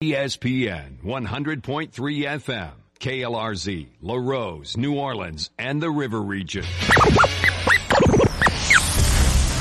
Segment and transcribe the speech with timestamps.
[0.00, 6.62] ESPN 100.3 FM, KLRZ, Larose, New Orleans, and the River Region.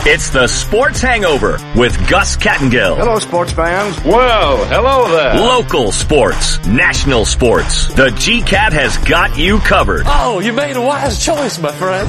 [0.05, 2.97] It's the Sports Hangover with Gus Kattengell.
[2.97, 3.99] Hello, sports fans.
[4.03, 5.33] Well, hello there.
[5.43, 7.91] Local sports, national sports.
[7.95, 10.03] The GCAT has got you covered.
[10.05, 12.07] Oh, you made a wise choice, my friend.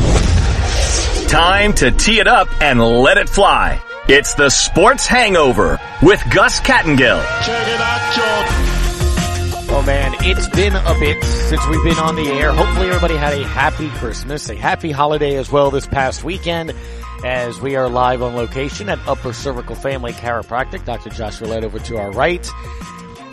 [1.31, 3.81] Time to tee it up and let it fly.
[4.11, 7.23] It's the Sports Hangover with Gus Kattengell.
[7.45, 9.69] Check it out, George.
[9.71, 12.51] Oh man, it's been a bit since we've been on the air.
[12.51, 16.73] Hopefully everybody had a happy Christmas, a happy holiday as well this past weekend
[17.23, 20.87] as we are live on location at Upper Cervical Family Chiropractic.
[20.87, 21.11] Dr.
[21.11, 22.51] Josh Roulette over to our right.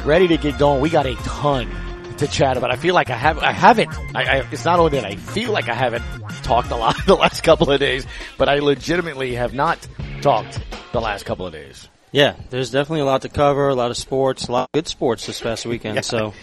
[0.04, 0.82] Ready to get going.
[0.82, 1.72] We got a ton
[2.20, 2.72] to chat about.
[2.72, 5.52] I feel like I have, I haven't, I, I, it's not only that I feel
[5.52, 6.04] like I haven't
[6.44, 8.06] talked a lot the last couple of days,
[8.38, 9.86] but I legitimately have not
[10.22, 10.60] talked
[10.92, 11.88] the last couple of days.
[12.12, 14.88] Yeah, there's definitely a lot to cover, a lot of sports, a lot of good
[14.88, 15.96] sports this past weekend.
[15.96, 16.02] Yeah.
[16.02, 16.34] So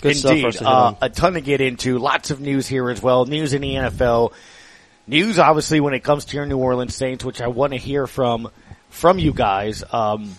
[0.00, 1.98] good stuff Indeed, to uh, a ton to get into.
[1.98, 3.24] Lots of news here as well.
[3.24, 4.32] News in the NFL.
[5.06, 8.06] News, obviously, when it comes to your New Orleans Saints, which I want to hear
[8.06, 8.50] from
[8.90, 9.82] from you guys.
[9.90, 10.34] Um,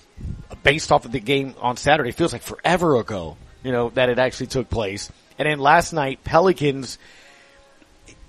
[0.64, 3.38] based off of the game on Saturday, it feels like forever ago.
[3.64, 5.12] You know that it actually took place.
[5.38, 6.98] And then last night, Pelicans.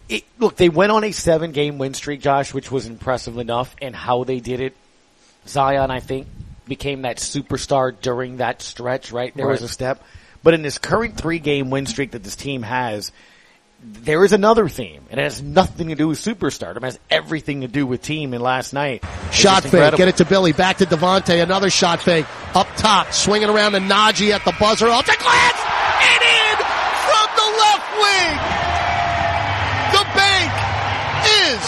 [0.08, 3.75] It, look, they went on a seven game win streak, Josh, which was impressive enough,
[3.80, 4.77] and how they did it.
[5.47, 6.27] Zion, I think,
[6.66, 9.34] became that superstar during that stretch, right?
[9.34, 10.03] There was a step.
[10.42, 13.12] But in this current three game win streak that this team has,
[13.83, 15.02] there is another theme.
[15.11, 16.78] and It has nothing to do with superstardom.
[16.78, 18.33] It has everything to do with team.
[18.34, 19.97] And last night, Shot fake.
[19.97, 20.52] Get it to Billy.
[20.52, 21.42] Back to Devonte'.
[21.42, 22.27] Another shot fake.
[22.55, 23.12] Up top.
[23.12, 24.86] Swinging around to Naji at the buzzer.
[24.86, 25.58] Oh, Off the glass.
[26.03, 26.56] And in
[27.08, 28.34] from the left wing.
[29.98, 30.53] The bank
[31.50, 31.62] is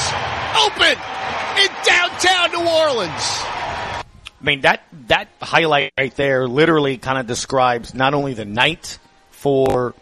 [0.62, 0.96] open
[1.62, 3.10] in downtown New Orleans.
[4.40, 8.98] I mean, that, that highlight right there literally kind of describes not only the night
[9.30, 9.94] for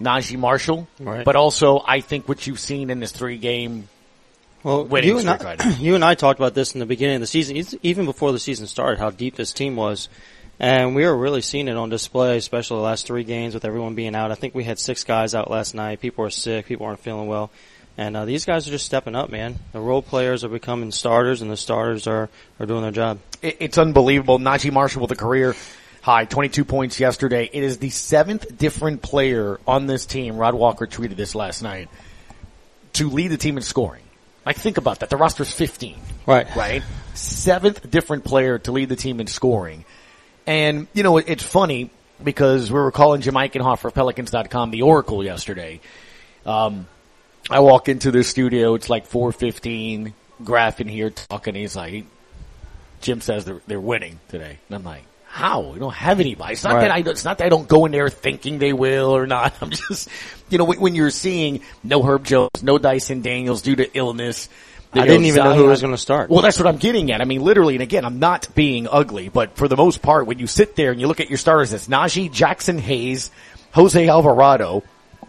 [0.00, 1.24] Naji Marshall, Right.
[1.24, 3.88] but also I think what you've seen in this three game
[4.62, 7.16] Well, winning you and, I, right you and I talked about this in the beginning
[7.16, 10.08] of the season, even before the season started, how deep this team was.
[10.60, 13.94] And we were really seeing it on display, especially the last three games with everyone
[13.96, 14.30] being out.
[14.30, 16.00] I think we had six guys out last night.
[16.00, 16.66] People are sick.
[16.66, 17.50] People aren't feeling well.
[17.98, 19.58] And uh, these guys are just stepping up, man.
[19.72, 22.28] The role players are becoming starters, and the starters are,
[22.60, 23.18] are doing their job.
[23.42, 24.38] It- it's unbelievable.
[24.38, 25.54] Naji Marshall with a career
[26.04, 27.48] high, 22 points yesterday.
[27.50, 30.36] It is the seventh different player on this team.
[30.36, 31.88] Rod Walker tweeted this last night
[32.92, 34.02] to lead the team in scoring.
[34.44, 35.08] Like think about that.
[35.08, 35.96] The roster's 15.
[36.26, 36.46] Right.
[36.54, 36.82] Right?
[37.14, 39.86] Seventh different player to lead the team in scoring.
[40.46, 41.88] And, you know, it's funny
[42.22, 45.80] because we were calling Jim Eichenhofer of Pelicans.com the Oracle yesterday.
[46.44, 46.86] Um,
[47.48, 50.12] I walk into the studio, it's like 415,
[50.44, 52.04] Graf in here talking, he's like,
[53.00, 54.58] Jim says they're, they're winning today.
[54.68, 55.62] And I'm like, how?
[55.72, 56.52] We don't have anybody.
[56.52, 56.82] It's not Right.
[56.82, 59.52] that I, it's not that I don't go in there thinking they will or not.
[59.60, 60.08] I'm just,
[60.48, 64.48] you know, when, when you're seeing no Herb Jones, no Dyson Daniels due to illness.
[64.92, 66.30] I didn't even know who was going to start.
[66.30, 67.20] well, that's what I'm getting at.
[67.20, 70.38] I mean, literally, and again, I'm not being ugly, but for the most part, when
[70.38, 73.32] you sit there and you look at your starters, it's Naji, Jaxson Hayes,
[73.72, 74.84] Jose Alvarado.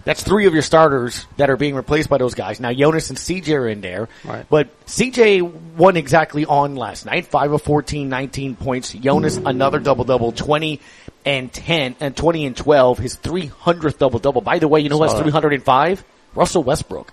[0.05, 2.59] That's three of your starters that are being replaced by those guys.
[2.59, 4.07] Now, Jonas and CJ are in there.
[4.23, 4.45] Right.
[4.47, 5.41] But CJ
[5.75, 7.25] won exactly on last night.
[7.25, 8.93] 5 of 14, 19 points.
[8.93, 10.79] Jonas, another double-double, 20
[11.25, 12.99] and 10, and 20 and 12.
[12.99, 14.41] His 300th double-double.
[14.41, 16.03] By the way, you know who has 305?
[16.35, 17.11] Russell Westbrook.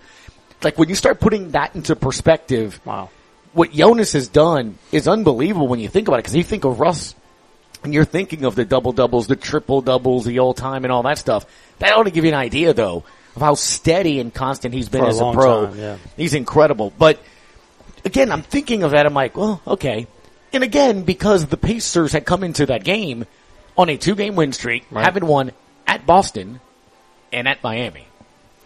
[0.63, 3.09] Like, when you start putting that into perspective, Wow.
[3.55, 6.25] what Jonas has done is unbelievable when you think about it.
[6.25, 7.15] Because you think of Russ,
[7.83, 11.03] and you're thinking of the double doubles, the triple doubles, the all time, and all
[11.05, 11.47] that stuff.
[11.79, 13.05] That ought to give you an idea, though,
[13.35, 15.67] of how steady and constant he's been For a as a long pro.
[15.67, 15.97] time, yeah.
[16.17, 16.93] He's incredible.
[16.97, 17.19] But
[18.05, 19.07] again, I'm thinking of that.
[19.07, 20.07] I'm like, well, okay.
[20.53, 23.25] And again, because the Pacers had come into that game
[23.77, 25.05] on a two game win streak, Right.
[25.05, 25.53] having won
[25.87, 26.61] at Boston
[27.33, 28.07] and at Miami.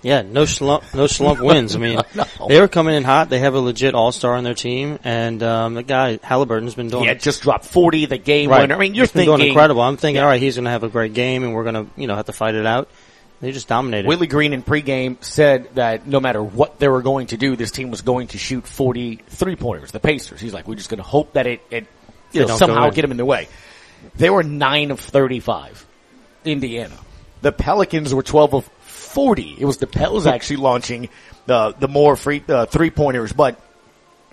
[0.07, 1.75] Yeah, no slump, no slump wins.
[1.75, 2.25] I mean, No.
[2.47, 3.29] they were coming in hot.
[3.29, 6.89] They have a legit all star on their team, and um, the guy Halliburton's been
[6.89, 8.61] doing He had just dropped 40, the game right.
[8.61, 8.77] winner.
[8.77, 9.83] I mean, you're He's been thinking doing incredible.
[9.83, 10.23] I'm thinking, Yeah.
[10.23, 12.15] all right, he's going to have a great game, and we're going to, you know,
[12.15, 12.89] have to fight it out.
[13.41, 14.07] They just dominated.
[14.07, 17.73] Willie Green in pregame said that no matter what they were going to do, this
[17.73, 19.91] team was going to shoot 40 three pointers.
[19.91, 20.41] The Pacers.
[20.41, 21.87] He's like, we're just going to hope that it, it
[22.31, 23.49] you know, somehow get them in their way.
[24.15, 25.85] They were nine of 35.
[26.45, 26.97] Indiana.
[27.43, 28.71] The Pelicans were 12 of
[29.17, 29.57] 40.
[29.59, 31.09] It was the Pels actually launching
[31.47, 33.59] the, the more free, uh, three pointers, but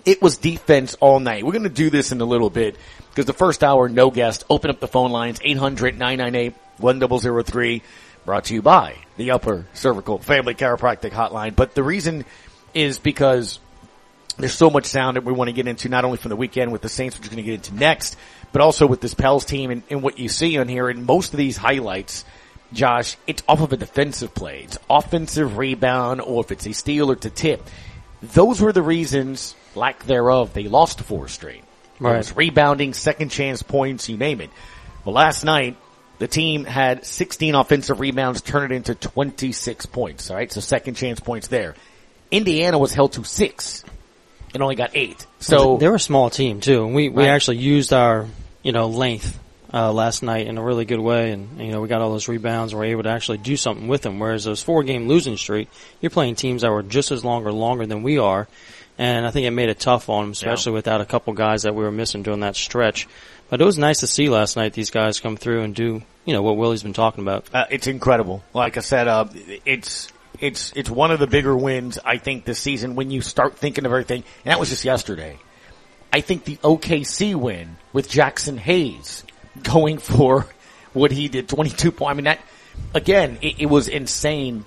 [0.04, 1.46] it was defense all night.
[1.46, 2.76] We're going to do this in a little bit
[3.08, 4.44] because the first hour, no guest.
[4.50, 7.82] Open up the phone lines, 800-998-1003,
[8.26, 11.56] brought to you by the Upper Cervical Family Chiropractic Hotline.
[11.56, 12.26] But the reason
[12.74, 13.60] is because
[14.38, 16.74] there's so much sound that we want to get into, not only from the weekend
[16.74, 18.18] with the Saints, which we're going to get into next,
[18.52, 20.90] but also with this Pels team and, and what you see on here.
[20.90, 22.26] And most of these highlights,
[22.74, 24.62] Josh, it's off of a defensive play.
[24.64, 27.62] It's offensive rebound, or if it's a steal or to tip.
[28.22, 31.58] Those were the reasons, lack thereof, they lost four straight.
[31.60, 31.64] It
[32.00, 32.18] Right.
[32.18, 34.50] was rebounding, second chance points, you name it.
[35.06, 35.76] Well, last night,
[36.20, 40.30] the team had 16 offensive rebounds, turn it into 26 points.
[40.30, 41.76] All right, so second chance points there.
[42.32, 43.84] Indiana was held to six
[44.54, 45.26] and only got eight.
[45.40, 47.30] So they're a small team too, and we we Right.
[47.30, 48.28] actually used our
[48.64, 49.38] you know length
[49.74, 52.28] uh, last night in a really good way, and you know we got all those
[52.28, 54.20] rebounds and we're able to actually do something with them.
[54.20, 57.52] Whereas those four game losing streak, you're playing teams that were just as long or
[57.52, 58.48] longer than we are,
[58.98, 61.74] and I think it made it tough on them, especially without a couple guys that
[61.74, 63.08] we were missing during that stretch.
[63.50, 66.34] But it was nice to see last night these guys come through and do you
[66.34, 67.48] know what Willie's been talking about.
[67.54, 68.44] Uh, it's incredible.
[68.54, 69.26] Like I said, uh,
[69.66, 73.58] it's it's it's one of the bigger wins I think this season when you start
[73.58, 74.24] thinking of everything.
[74.46, 75.40] And that was just yesterday.
[76.12, 79.24] I think the OKC win with Jaxson Hayes
[79.62, 80.48] going for
[80.94, 82.12] what he did, twenty two points.
[82.12, 82.40] I mean that
[82.94, 84.66] again, it, it was insane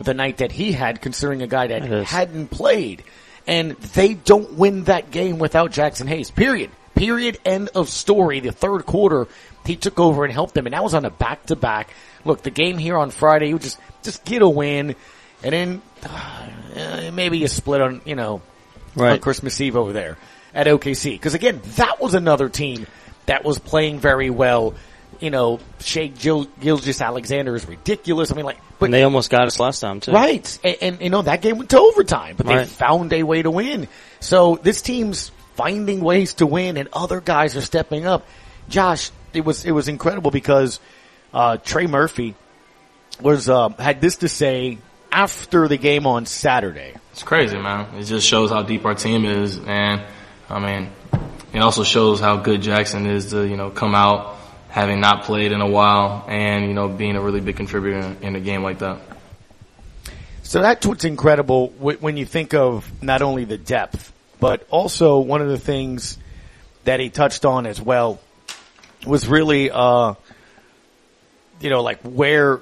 [0.00, 3.02] the night that he had, considering a guy that hadn't played,
[3.46, 6.30] and they don't win that game without Jaxson Hayes.
[6.30, 6.70] Period.
[6.94, 7.38] Period.
[7.44, 8.40] End of story.
[8.40, 9.26] The third quarter,
[9.64, 11.90] he took over and helped them, and that was on a back to back.
[12.24, 14.96] Look, the game here on Friday, you just just get a win,
[15.42, 18.42] and then uh, maybe you split on you know
[18.96, 20.16] on Christmas Eve over there
[20.54, 21.12] at OKC.
[21.12, 22.86] Because again, that was another team
[23.26, 24.74] that was playing very well.
[25.20, 28.30] You know, Shai Gil- Gilgeous Alexander is ridiculous.
[28.30, 30.12] I mean, like, but And they almost got us last time too.
[30.12, 30.58] Right.
[30.62, 32.66] And, and, you know, that game went to overtime, but they Right.
[32.68, 33.88] found a way to win.
[34.20, 38.26] So this team's finding ways to win and other guys are stepping up.
[38.68, 40.80] Josh, it was, it was incredible because,
[41.32, 42.34] uh, Trey Murphy
[43.22, 44.76] was, um, had this to say
[45.10, 46.92] after the game on Saturday.
[47.12, 47.86] It's crazy, man.
[47.98, 50.02] It just shows how deep our team is, and
[50.50, 50.90] I mean,
[51.52, 54.36] it also shows how good Jaxson is to you know come out
[54.68, 58.16] having not played in a while, and you know being a really big contributor in,
[58.22, 58.98] in a game like that.
[60.42, 65.42] So that's what's incredible when you think of not only the depth, but also one
[65.42, 66.18] of the things
[66.84, 68.20] that he touched on as well
[69.04, 70.14] was really, uh,
[71.60, 72.60] you know, like where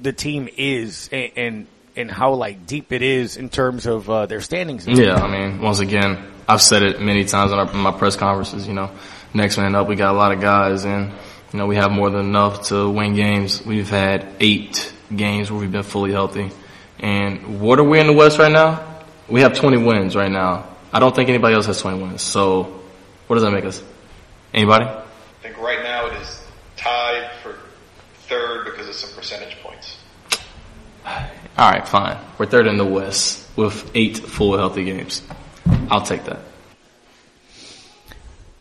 [0.00, 4.26] the team is and, and, and how like deep it is in terms of, uh,
[4.26, 4.86] their standings.
[4.86, 8.16] Yeah, I mean, once again, I've said it many times in, our, in my press
[8.16, 8.68] conferences.
[8.68, 8.90] You know,
[9.34, 11.12] next man up, we got a lot of guys, and
[11.52, 13.64] you know we have more than enough to win games.
[13.64, 16.50] We've had eight games where we've been fully healthy,
[17.00, 18.94] and what are we in the West right now?
[19.28, 20.68] We have 20 wins right now.
[20.92, 22.22] I don't think anybody else has 20 wins.
[22.22, 22.80] So,
[23.26, 23.82] what does that make us?
[24.54, 24.84] Anybody?
[24.84, 25.02] I
[25.42, 26.46] think right now it is
[26.76, 27.56] tied for
[28.28, 29.98] third because of some percentage points.
[31.04, 32.18] All right, fine.
[32.38, 35.22] We're third in the West with eight full healthy games.
[35.90, 36.38] I'll take that.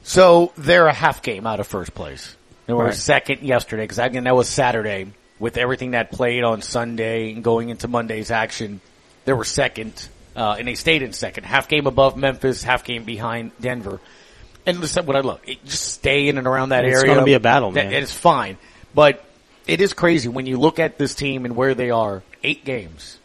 [0.03, 2.35] So they're a half game out of first place.
[2.67, 2.93] They were Right.
[2.93, 5.07] second yesterday because again that was Saturday
[5.39, 8.81] with everything that played on Sunday and going into Monday's action.
[9.25, 11.45] They were second, uh, and they stayed in second.
[11.45, 13.99] Half game above Memphis, half game behind Denver.
[14.67, 17.13] And listen, what I love, it, just stay in and around that It's area.
[17.13, 17.93] gonna be a battle, That- man.
[18.03, 18.57] It's fine,
[18.93, 19.23] but
[19.67, 22.23] it is crazy when you look at this team and where they are.
[22.43, 23.17] Eight games,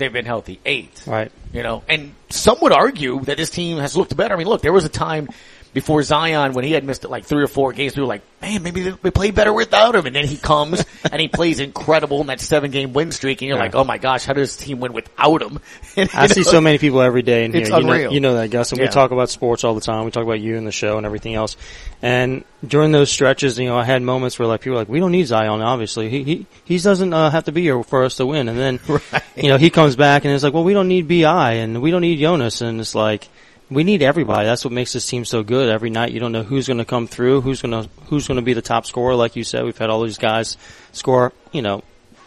[0.00, 0.58] they've been healthy.
[0.66, 1.30] Eight, Right.
[1.52, 4.34] you know, and some would argue that this team has looked better.
[4.34, 5.28] I mean, look, there was a time
[5.72, 7.94] before Zion when he had missed like three or four games.
[7.96, 10.06] We were like, man, maybe they- we play better without him.
[10.06, 13.40] And then he comes and he plays incredible in that seven game win streak.
[13.42, 13.62] And you're Yeah.
[13.64, 15.60] like, oh my gosh, how does this team win without him?
[15.96, 17.64] And, I you see so many people every day in here.
[17.66, 18.70] You know, you know that, Gus.
[18.72, 18.86] And Yeah.
[18.86, 20.04] we talk about sports all the time.
[20.04, 21.56] We talk about you and the show and everything else.
[22.00, 25.00] And during those stretches, you know, I had moments where like people were like, we
[25.00, 25.60] don't need Zion.
[25.60, 28.48] Obviously, he he he doesn't uh, have to be here for us to win.
[28.48, 28.80] And then,
[29.36, 31.90] you know, he comes back and it's like, well, we don't need Bi and we
[31.90, 32.60] don't need Jonas.
[32.60, 33.28] And it's like.
[33.70, 34.46] We need everybody.
[34.46, 35.68] That's what makes this team so good.
[35.68, 38.36] Every night, you don't know who's going to come through, who's going to who's going
[38.36, 39.14] to be the top scorer.
[39.14, 40.56] Like you said, we've had all these guys
[40.92, 41.84] score, you know,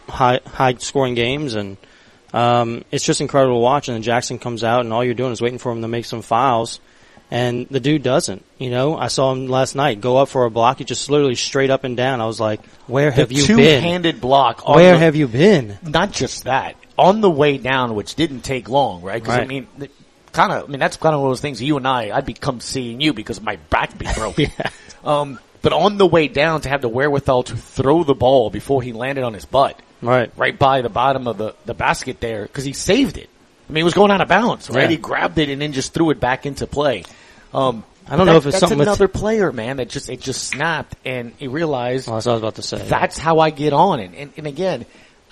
[0.07, 1.75] high high scoring games, and
[2.33, 3.89] um, it's just incredible to watch.
[3.89, 6.05] And then Jaxson comes out, and all you're doing is waiting for him to make
[6.05, 6.79] some fouls,
[7.29, 8.45] and the dude doesn't.
[8.57, 10.77] You know, I saw him last night go up for a block.
[10.77, 12.21] He just literally straight up and down.
[12.21, 13.83] I was like, "Where have the you two been?
[13.83, 14.65] handed block.
[14.67, 18.69] Where the- have you been?" not just that on the way down, which didn't take
[18.69, 19.21] long, right?
[19.21, 19.47] Because I Right.
[19.47, 19.67] mean,
[20.33, 20.65] kind of.
[20.65, 21.61] I mean, that's kind of one of those things.
[21.61, 24.51] You and I, I'd be come seeing you because my back be broken.
[25.03, 28.81] Um, but on the way down, to have the wherewithal to throw the ball before
[28.81, 30.29] he landed on his butt, Right.
[30.35, 33.29] right by the bottom of the the basket there, because he saved it.
[33.69, 34.83] I mean, he was going out of bounds, right?
[34.83, 34.89] Yeah.
[34.89, 37.05] He grabbed it and then just threw it back into play.
[37.53, 39.77] Um, I don't that- know if it's that's another player, man.
[39.77, 42.61] That just it just snapped, and he realized Well, that's what I was about to
[42.61, 42.77] say.
[42.85, 44.01] that's how I get on.
[44.01, 44.85] And, and, and again,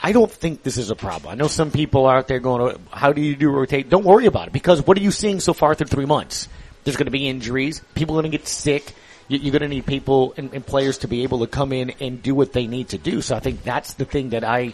[0.03, 1.31] I don't think this is a problem.
[1.31, 3.89] I know some people are out there going, how do you do rotate?
[3.89, 6.47] Don't worry about it because what are you seeing so far through three months?
[6.83, 7.81] There's going to be injuries.
[7.93, 8.93] People are going to get sick.
[9.27, 11.91] You- You're going to need people and, and players to be able to come in
[12.01, 13.21] and do what they need to do.
[13.21, 14.73] So I think that's the thing that I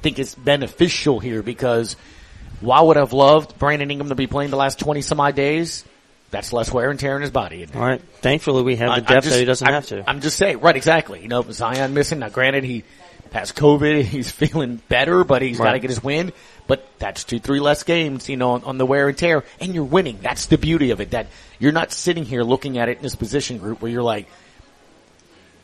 [0.00, 1.96] think is beneficial here because
[2.60, 5.84] while would have loved Brandon Ingram to be playing the last 20 some odd days,
[6.30, 7.66] that's less wear and tear in his body.
[7.74, 8.00] All right.
[8.22, 10.08] Thankfully, we have I- the depth just- that he doesn't I'm- have to.
[10.08, 11.20] I'm just saying, right, exactly.
[11.20, 12.20] You know, Zion missing.
[12.20, 12.84] Now, granted, he
[13.32, 14.02] has COVID.
[14.04, 16.32] He's feeling better, but he's got to get his win.
[16.66, 19.74] But that's two, three less games, you know, on, on the wear and tear, and
[19.74, 20.18] you're winning.
[20.22, 21.10] That's the beauty of it.
[21.10, 21.26] That
[21.58, 24.28] you're not sitting here looking at it in this position group where you're like,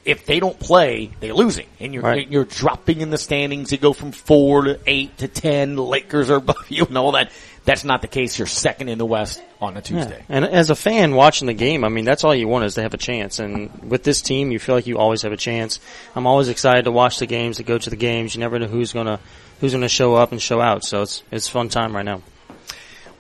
[0.05, 2.27] if they don't play, they're losing, and you're Right.
[2.29, 3.71] you're dropping in the standings.
[3.73, 5.77] You go from four to eight to ten.
[5.77, 7.31] Lakers are above you, and all that.
[7.69, 8.39] That's not the case.
[8.39, 10.25] You're second in the West on a Tuesday.
[10.31, 12.83] And as a fan watching the game, I mean, that's all you want is to
[12.83, 13.41] have a chance.
[13.41, 15.79] And with this team, you feel like you always have a chance.
[16.17, 18.35] I'm always excited to watch the games, to go to the games.
[18.35, 19.21] You never know who's gonna
[19.61, 20.83] who's gonna show up and show out.
[20.83, 22.23] So it's it's a fun time right now.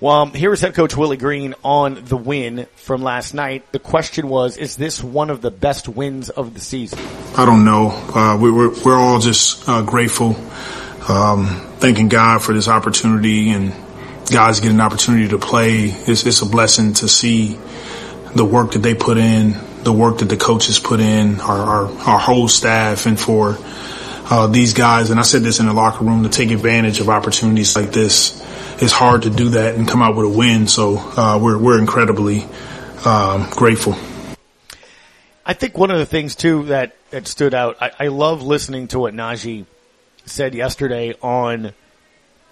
[0.00, 3.70] Well, um, here is head coach Willie Green on the win from last night.
[3.72, 7.00] The question was, is this one of the best wins of the season?
[7.36, 7.90] I don't know.
[7.90, 10.36] Uh, we, we're we're all just uh, grateful,
[11.06, 11.48] um,
[11.80, 13.74] thanking God for this opportunity and
[14.30, 15.84] guys getting an opportunity to play.
[15.84, 17.58] It's, it's a blessing to see
[18.34, 21.86] the work that they put in, the work that the coaches put in, our our,
[22.08, 23.56] our whole staff, and for
[24.30, 25.10] uh, these guys.
[25.10, 28.44] And I said this in the locker room to take advantage of opportunities like this.
[28.80, 30.68] It's hard to do that and come out with a win.
[30.68, 32.44] So uh, we're we're incredibly
[33.04, 33.96] um, grateful.
[35.48, 38.88] I think one of the things too that, that stood out, I, I love listening
[38.88, 39.64] to what Naji
[40.26, 41.72] said yesterday on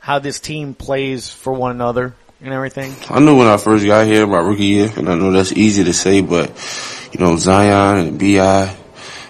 [0.06, 2.94] how this team plays for one another and everything.
[3.10, 5.82] I knew when I first got here, my rookie year, and I know that's easy
[5.82, 6.48] to say, but
[7.12, 8.72] you know Zion and Bi,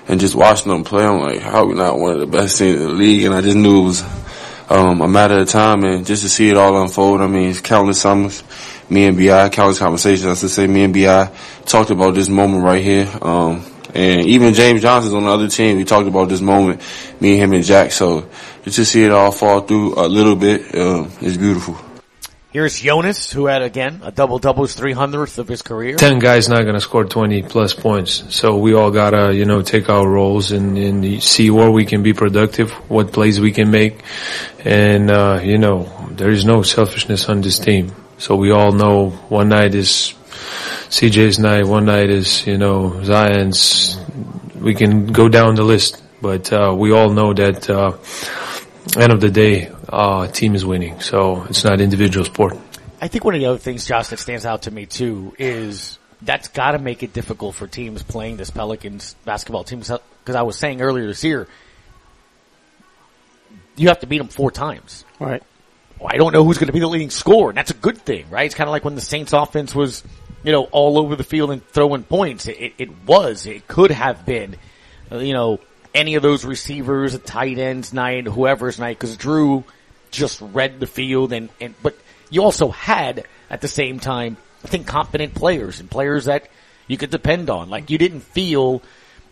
[0.06, 2.58] and just watching them play, I'm like, how are we not one of the best
[2.58, 3.24] teams in the league?
[3.24, 4.02] And I just knew it was
[4.68, 7.22] um, a matter of time, and just to see it all unfold.
[7.22, 8.44] I mean, countless summers.
[8.90, 10.26] Me and Bi, countless conversations.
[10.26, 13.08] I should say, me and Bi talked about this moment right here.
[13.22, 13.64] Um,
[13.96, 15.78] and even James Johnson's on the other team.
[15.78, 16.82] We talked about this moment,
[17.20, 17.92] me and him and Jack.
[17.92, 18.28] So
[18.62, 21.76] just to see it all fall through a little bit, um, is beautiful.
[22.50, 25.96] Here's Jonas, who had again a double double, his 300th of his career.
[25.96, 28.34] ten guys not gonna score twenty plus points.
[28.34, 32.02] So we all gotta, you know, take our roles and, and see where we can
[32.02, 34.02] be productive, what plays we can make,
[34.64, 37.92] and uh, you know, there is no selfishness on this team.
[38.16, 40.14] So we all know one night is
[40.88, 43.98] CJ's night, one night is you know Zion's.
[44.54, 47.96] We can go down the list, but uh, we all know that uh,
[49.00, 51.00] end of the day, uh, team is winning.
[51.00, 52.56] So it's not individual sport.
[53.00, 55.98] I think one of the other things, Josh, that stands out to me too is
[56.22, 59.80] that's got to make it difficult for teams playing this Pelicans basketball team.
[59.80, 61.46] Because I was saying earlier this year,
[63.76, 65.04] you have to beat them four times.
[65.20, 65.42] Right.
[65.98, 67.98] Well, I don't know who's going to be the leading scorer, and that's a good
[67.98, 68.46] thing, right?
[68.46, 70.02] It's kind of like when the Saints offense was,
[70.46, 72.46] you know, all over the field and throwing points.
[72.46, 74.54] It, it, was, it could have been,
[75.10, 75.58] uh, you know,
[75.92, 79.64] any of those receivers, tight ends night, whoever's night, because Drew
[80.12, 81.98] just read the field, and and but
[82.30, 86.48] you also had at the same time, I think, competent players and players that
[86.86, 87.68] you could depend on.
[87.68, 88.82] Like you didn't feel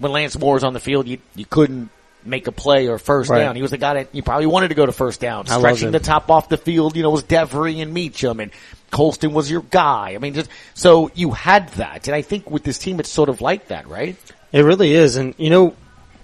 [0.00, 1.90] when Lance Moore was on the field, you you couldn't
[2.24, 3.40] make a play or first Right.
[3.40, 3.56] down.
[3.56, 5.46] He was the guy that you probably wanted to go to first down.
[5.46, 8.50] Stretching the top off the field, you know, was Devery and Meachem and
[8.90, 10.12] Colston was your guy.
[10.14, 12.06] I mean, just, so you had that.
[12.06, 14.16] And I think with this team, it's sort of like that, right?
[14.52, 15.74] It really is, and you know,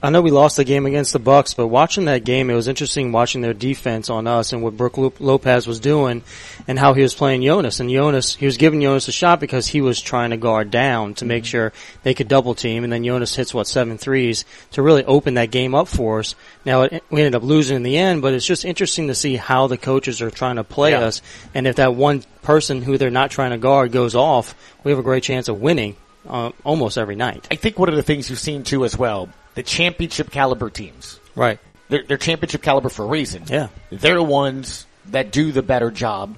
[0.02, 2.69] I know we lost the game against the Bucks, but watching that game, it was
[2.69, 6.23] interesting watching their defense on us and what Brook Lopez was doing,
[6.66, 7.80] and how he was playing Jonas.
[7.80, 11.12] And Jonas, he was giving Jonas a shot because he was trying to guard down
[11.16, 14.80] to make sure they could double team, and then Jonas hits what seven threes to
[14.80, 16.35] really open that game up for us.
[16.64, 19.37] Now it, we ended up losing in the end, but it's just interesting to see
[19.37, 21.00] how the coaches are trying to play Yeah.
[21.00, 21.21] us,
[21.54, 24.99] and if that one person who they're not trying to guard goes off, we have
[24.99, 27.47] a great chance of winning uh, almost every night.
[27.50, 31.19] I think one of the things you've seen too as well, the championship caliber teams.
[31.35, 31.59] Right.
[31.88, 33.45] They're, they're championship caliber for a reason.
[33.47, 33.69] Yeah.
[33.90, 36.37] They're the ones that do the better job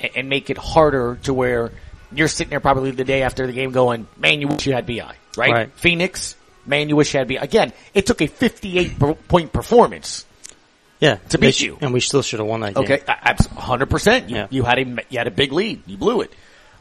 [0.00, 1.72] and, and make it harder to where
[2.12, 4.86] you're sitting there probably the day after the game going, man, you wish you had
[4.86, 5.00] BI,
[5.36, 5.52] right?
[5.52, 5.72] Right.
[5.74, 6.36] Phoenix,
[6.66, 7.36] man, you wish you had BI.
[7.36, 8.98] Again, it took a 58
[9.28, 10.26] point performance.
[11.00, 11.76] Yeah, To beat you.
[11.80, 12.84] and we still should have won that game.
[12.84, 13.02] Okay,
[13.56, 14.30] hundred percent.
[14.30, 14.46] You Yeah.
[14.48, 15.82] you had a you had a big lead.
[15.86, 16.32] You blew it.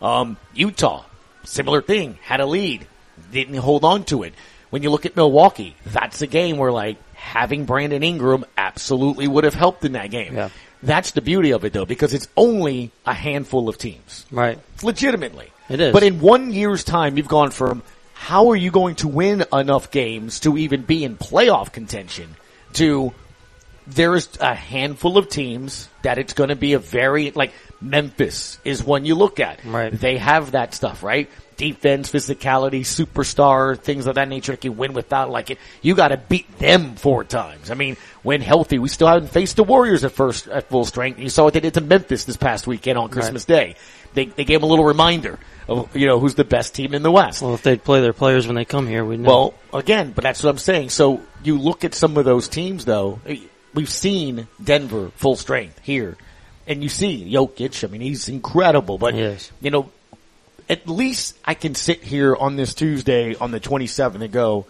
[0.02, 1.04] Um, Utah,
[1.44, 2.20] similar thing.
[2.22, 2.88] Had a lead,
[3.32, 4.34] didn't hold on to it.
[4.74, 9.44] When you look at Milwaukee, that's a game where like having Brandon Ingram absolutely would
[9.44, 10.36] have helped in that game.
[10.36, 10.50] Yeah.
[10.82, 14.26] That's the beauty of it though, because it's only a handful of teams.
[14.32, 14.58] Right.
[14.82, 15.52] Legitimately.
[15.70, 15.94] It is.
[15.94, 17.84] But in one year's time, you've gone from
[18.16, 22.36] how are you going to win enough games to even be in playoff contention
[22.74, 23.14] to
[23.86, 28.84] there's a handful of teams that it's going to be a very like Memphis is
[28.84, 29.64] one you look at.
[29.64, 29.94] Right.
[29.94, 31.30] They have that stuff, right?
[31.58, 34.54] Defense, physicality, superstar, things of that nature.
[34.54, 35.58] Like you win without like it.
[35.82, 37.72] You got to beat them four times.
[37.72, 41.20] I mean, when healthy, we still haven't faced the Warriors at first at full strength.
[41.20, 43.76] You saw what they did to Memphis this past weekend on Christmas Day.
[44.14, 47.02] They they gave them a little reminder of you know who's the best team in
[47.04, 47.42] the West.
[47.42, 49.30] Well, if they'd play their players when they come here, we'd know.
[49.72, 50.90] Well, again, but that's what I'm saying.
[50.90, 53.20] So you look at some of those teams though,
[53.74, 56.18] we've seen Denver full strength here.
[56.66, 59.52] And you see Jokic, I mean, he's incredible, but Yes.
[59.60, 59.90] you know,
[60.74, 64.66] at least I can sit here on this Tuesday on the 27th and go,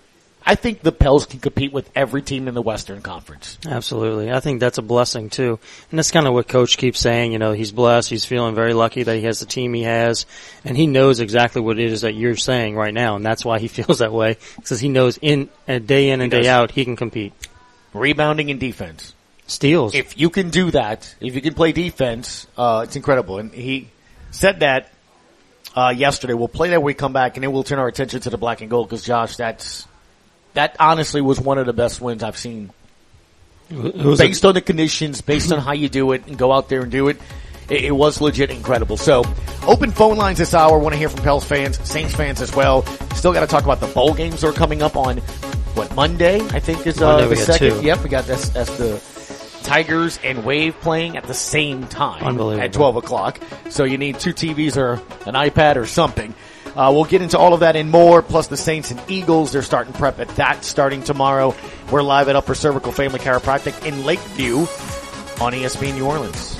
[0.46, 3.58] I think the Pels can compete with every team in the Western Conference.
[3.66, 4.30] Absolutely.
[4.30, 5.58] I think that's a blessing too.
[5.90, 8.74] And that's kind of what coach keeps saying, you know, he's blessed, he's feeling very
[8.74, 10.26] lucky that he has the team he has,
[10.66, 13.60] and he knows exactly what it is that you're saying right now, and that's why
[13.60, 16.84] he feels that way, because he knows in, uh, day in and day out, he
[16.84, 17.32] can compete.
[17.94, 19.14] Rebounding and defense.
[19.48, 19.96] Steals.
[19.96, 23.38] If you can do that, if you can play defense, uh, it's incredible.
[23.38, 23.90] And he
[24.32, 24.93] said that
[25.76, 26.34] uh, yesterday.
[26.34, 28.38] We'll play that when we come back, and then we'll turn our attention to the
[28.38, 29.88] black and gold because Josh, that's
[30.54, 32.72] that honestly was one of the best wins I've seen.
[33.72, 36.70] Was a- based on the conditions, based on how you do it, and go out
[36.70, 37.18] there and do it.
[37.70, 38.98] It, it was legit incredible.
[38.98, 39.24] So,
[39.66, 40.78] open phone lines this hour.
[40.78, 42.86] Want to hear from Pels fans, Saints fans as well.
[43.16, 45.18] Still got to talk about the bowl games that are coming up on
[45.76, 46.42] what Monday.
[46.50, 47.80] I think is uh, Monday the second.
[47.80, 47.86] two.
[47.86, 49.02] Yep, we got that's, that's the
[49.64, 52.64] Tigers and Wave playing at the same time Unbelievable.
[52.64, 53.40] at 12 o'clock.
[53.70, 54.94] So you need two TVs or
[55.28, 56.34] an iPad or something.
[56.76, 59.52] Uh, we'll get into all of that and more, plus the Saints and Eagles.
[59.52, 61.56] They're starting prep at that starting tomorrow.
[61.92, 64.60] We're live at Upper Cervical Family Chiropractic in Lakeview
[65.44, 66.60] on ESPN New Orleans.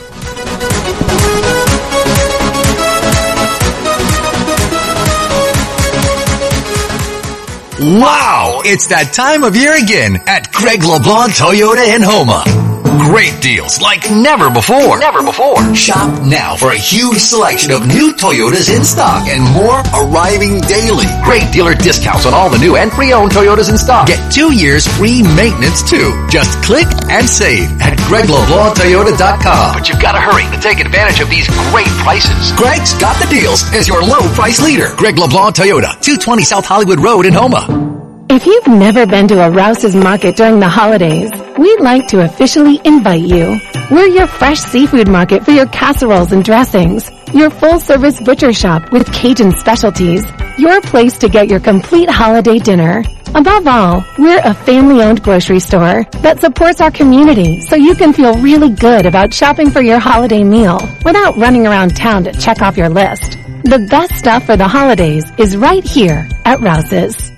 [7.80, 8.62] Wow!
[8.64, 12.63] It's that time of year again at Greg LeBlanc Toyota in Houma.
[13.00, 15.00] Great deals like never before.
[15.00, 15.74] Never before.
[15.74, 21.06] Shop now for a huge selection of new Toyotas in stock and more arriving daily.
[21.24, 24.08] Great dealer discounts on all the new and pre-owned Toyotas in stock.
[24.08, 26.14] Get two years free maintenance too.
[26.30, 29.74] Just click and save at GregLeBlancToyota.com.
[29.74, 32.52] But you've got to hurry to take advantage of these great prices.
[32.54, 34.94] Greg's got the deals as your low price leader.
[34.98, 37.92] Greg LeBlanc Toyota, 220 South Hollywood Road in Houma.
[38.30, 42.80] If you've never been to a Rouse's Market during the holidays, we'd like to officially
[42.84, 43.60] invite you.
[43.92, 47.10] We're your fresh seafood market for your casseroles and dressings.
[47.34, 50.24] Your full service butcher shop with Cajun specialties.
[50.58, 53.04] Your place to get your complete holiday dinner.
[53.36, 58.14] Above all, we're a family owned grocery store that supports our community so you can
[58.14, 62.62] feel really good about shopping for your holiday meal without running around town to check
[62.62, 63.32] off your list.
[63.64, 67.33] The best stuff for the holidays is right here at Rouse's.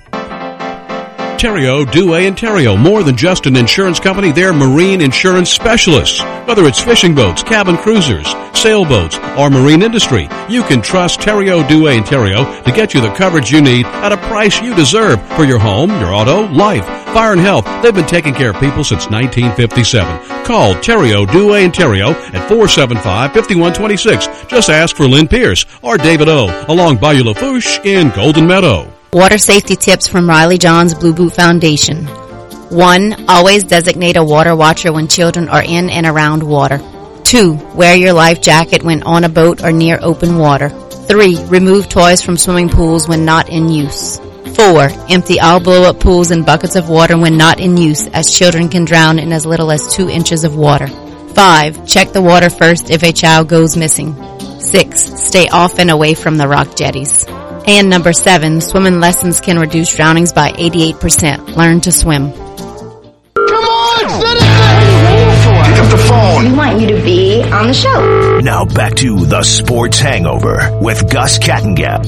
[1.36, 2.78] Terrio, Dewey, and Terrio.
[2.78, 6.20] More than just an insurance company, they're marine insurance specialists.
[6.46, 11.96] Whether it's fishing boats, cabin cruisers, sailboats, or marine industry, you can trust Terrio, Dewey,
[11.96, 15.44] and Terrio to get you the coverage you need at a price you deserve for
[15.44, 17.66] your home, your auto, life, fire, and health.
[17.82, 20.44] They've been taking care of people since 1957.
[20.44, 24.48] Call Terrio, Dewey, and Terrio at 475-5126.
[24.48, 26.64] Just ask for Lynn Pierce or David O.
[26.68, 28.95] along Bayou Lafourche in Golden Meadow.
[29.16, 32.04] Water safety tips from Riley John's Blue Boot Foundation.
[32.04, 33.24] 1.
[33.30, 36.82] Always designate a water watcher when children are in and around water.
[37.24, 37.54] 2.
[37.74, 40.68] Wear your life jacket when on a boat or near open water.
[40.68, 41.46] 3.
[41.46, 44.18] Remove toys from swimming pools when not in use.
[44.54, 44.90] 4.
[45.08, 48.84] Empty all blow-up pools and buckets of water when not in use as children can
[48.84, 50.88] drown in as little as 2 inches of water.
[50.88, 51.86] 5.
[51.86, 54.14] Check the water first if a child goes missing.
[54.60, 55.00] 6.
[55.00, 57.24] Stay off and away from the rock jetties.
[57.66, 58.60] And number 7.
[58.60, 61.56] Swimming lessons can reduce drownings by 88%.
[61.56, 62.32] Learn to swim.
[62.32, 65.64] Come on, citizen!
[65.64, 66.52] Pick up the phone.
[66.52, 68.40] We want you to be on the show.
[68.40, 72.06] Now back to the Sports Hangover with Gus Kattengap.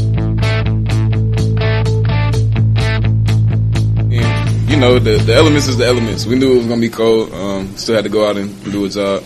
[4.68, 6.26] you know, the, the elements is the elements.
[6.26, 7.32] We knew it was going to be cold.
[7.32, 9.24] Um, still had to go out and do a job.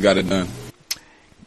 [0.00, 0.46] Got it done.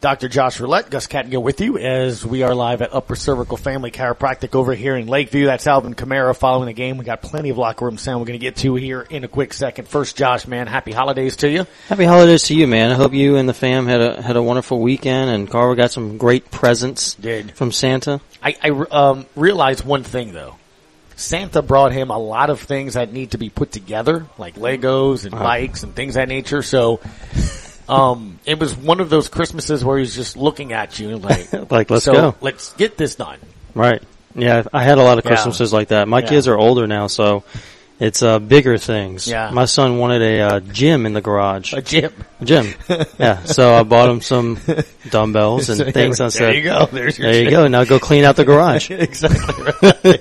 [0.05, 0.29] Dr.
[0.29, 4.53] Josh Roulette, Gus Kattengell with you as we are live at Upper Cervical Family Chiropractic
[4.53, 5.47] over here in Lakeview.
[5.47, 6.99] That's Alvin Kamara following the game.
[6.99, 9.27] We got plenty of locker room sound we're going to get to here in a
[9.27, 9.87] quick second.
[9.87, 11.65] First, Josh, man, happy holidays to you.
[11.89, 12.91] Happy holidays to you, man.
[12.91, 15.89] I hope you and the fam had a had a wonderful weekend, and Carver got
[15.89, 17.53] some great presents Did.
[17.53, 18.21] from Santa.
[18.43, 20.53] I, I um, realized one thing though.
[21.15, 25.25] Santa brought him a lot of things that need to be put together, like Legos
[25.25, 25.43] and Uh-huh.
[25.43, 26.61] bikes and things of that nature.
[26.61, 26.99] So,
[27.89, 31.53] um, it was one of those Christmases where he's just looking at you and like,
[31.71, 32.35] Like, let's so go.
[32.41, 33.39] Let's get this done.
[33.73, 34.01] Right.
[34.35, 35.29] Yeah, I had a lot of Yeah.
[35.31, 36.07] Christmases like that.
[36.07, 36.27] My Yeah.
[36.27, 37.43] kids are older now, so
[37.97, 39.25] It's uh, bigger things.
[39.25, 39.51] Yeah.
[39.51, 41.71] My son wanted a uh, gym in the garage.
[41.73, 42.11] A gym.
[42.41, 42.73] A gym.
[43.17, 43.41] yeah.
[43.45, 44.59] So I bought him some
[45.09, 46.19] dumbbells and So, things.
[46.19, 46.87] I there you go.
[46.91, 47.67] There's your there you go.
[47.69, 48.91] Now go clean out the garage.
[48.91, 50.19] exactly.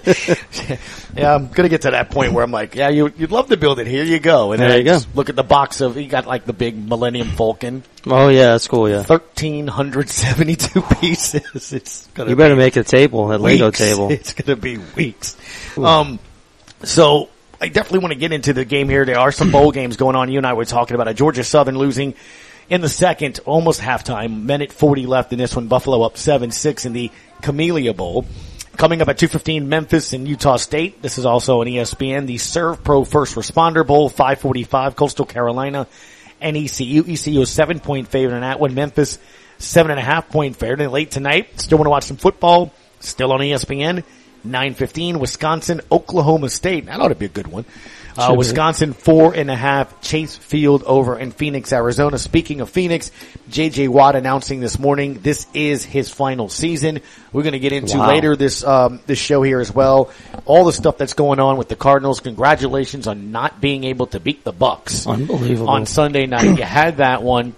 [1.16, 3.56] Yeah, I'm gonna get to that point where I'm like, yeah, you, you'd love to
[3.56, 3.87] build it.
[3.87, 4.50] Here you go.
[4.50, 4.98] And then There I you go.
[5.14, 8.66] look at the box of you got like the big Millennium Falcon, Oh yeah, that's
[8.66, 8.90] cool.
[8.90, 9.04] Yeah.
[9.04, 11.72] thirteen hundred seventy two pieces.
[11.72, 14.10] It's gonna You better be make a table, a Lego table.
[14.10, 15.37] It's gonna be weeks.
[15.78, 16.18] Um,
[16.82, 17.28] so
[17.61, 19.05] I definitely want to get into the game here.
[19.05, 20.31] There are some bowl games going on.
[20.31, 22.14] You and I were talking about a Georgia Southern losing
[22.69, 24.45] in the second, almost halftime.
[24.45, 25.69] Minute 40 left in this one.
[25.69, 27.11] Buffalo up 7-6 in the
[27.43, 28.27] Camellia Bowl.
[28.77, 31.01] Coming up at 2.15, Memphis and Utah State.
[31.01, 32.27] This is also an ESPN.
[32.27, 35.87] The SERVPRO First Responder Bowl, 545, Coastal Carolina
[36.40, 37.05] and ECU.
[37.07, 38.75] ECU is seven point favorite in that one.
[38.75, 39.19] Memphis,
[39.59, 40.81] seven and a half point favorite.
[40.81, 44.05] And late tonight, still want to watch some football, still on ESPN.
[44.44, 46.87] 915, Wisconsin, Oklahoma State.
[46.87, 47.64] That ought to be a good one.
[48.16, 48.38] Uh, be.
[48.38, 52.16] Wisconsin four and a half, Chase Field over in Phoenix, Arizona.
[52.16, 53.11] Speaking of Phoenix,
[53.50, 57.00] JJ Watt announcing this morning this is his final season.
[57.33, 58.09] We're going to get into Wow.
[58.09, 60.12] later this um, this show here as well.
[60.44, 62.20] All the stuff that's going on with the Cardinals.
[62.20, 65.68] Congratulations on not being able to beat the Bucks Unbelievable.
[65.68, 66.44] on Sunday night.
[66.57, 67.57] you had that one.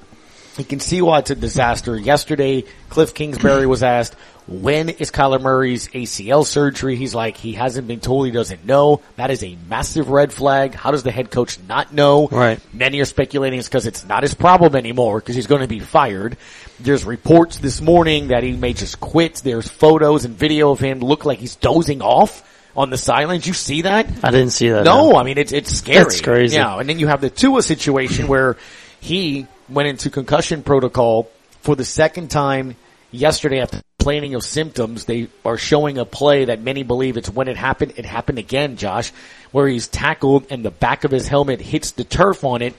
[0.56, 1.98] You can see why it's a disaster.
[1.98, 4.16] Yesterday, Cliff Kingsbury was asked,
[4.48, 6.94] when is Kyler Murray's ACL surgery?
[6.96, 9.02] He's like, he hasn't been told, he doesn't know.
[9.16, 10.74] That is a massive red flag.
[10.74, 12.28] How does the head coach not know?
[12.28, 12.60] Right.
[12.72, 15.80] Many are speculating it's because it's not his problem anymore because he's going to be
[15.80, 16.36] fired.
[16.78, 19.36] There's reports this morning that he may just quit.
[19.36, 22.44] There's photos and video of him look like he's dozing off
[22.76, 23.46] on the sidelines.
[23.46, 24.06] You see that?
[24.22, 24.84] I didn't see that.
[24.84, 26.04] No, I mean it's it's scary.
[26.04, 26.56] That's crazy.
[26.56, 28.56] Yeah, and then you have the Tua situation where
[29.00, 31.30] he went into concussion protocol
[31.62, 32.76] for the second time
[33.10, 35.04] yesterday after complaining of symptoms.
[35.04, 37.94] They are showing a play that many believe it's when it happened.
[37.96, 39.10] It happened again, Josh,
[39.50, 42.74] where he's tackled and the back of his helmet hits the turf on it.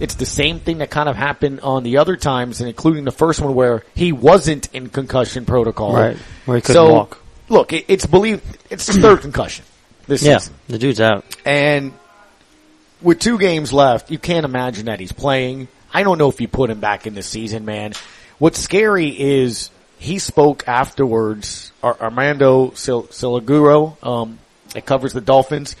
[0.00, 3.12] It's the same thing that kind of happened on the other times, and including the
[3.12, 5.94] first one where he wasn't in concussion protocol.
[5.94, 7.22] Right, where he couldn't so, walk.
[7.48, 9.64] Look, it, it's believed it's his third concussion
[10.08, 10.54] this Yeah, season.
[10.66, 11.24] the dude's out.
[11.44, 11.92] And
[13.00, 15.68] with two games left, you can't imagine that he's playing.
[15.94, 17.92] I don't know if you put him back in the season, man.
[18.38, 21.72] What's scary is he spoke afterwards.
[21.82, 24.38] Ar- Armando Sil- Salguero, um,
[24.74, 25.76] that covers the Dolphins.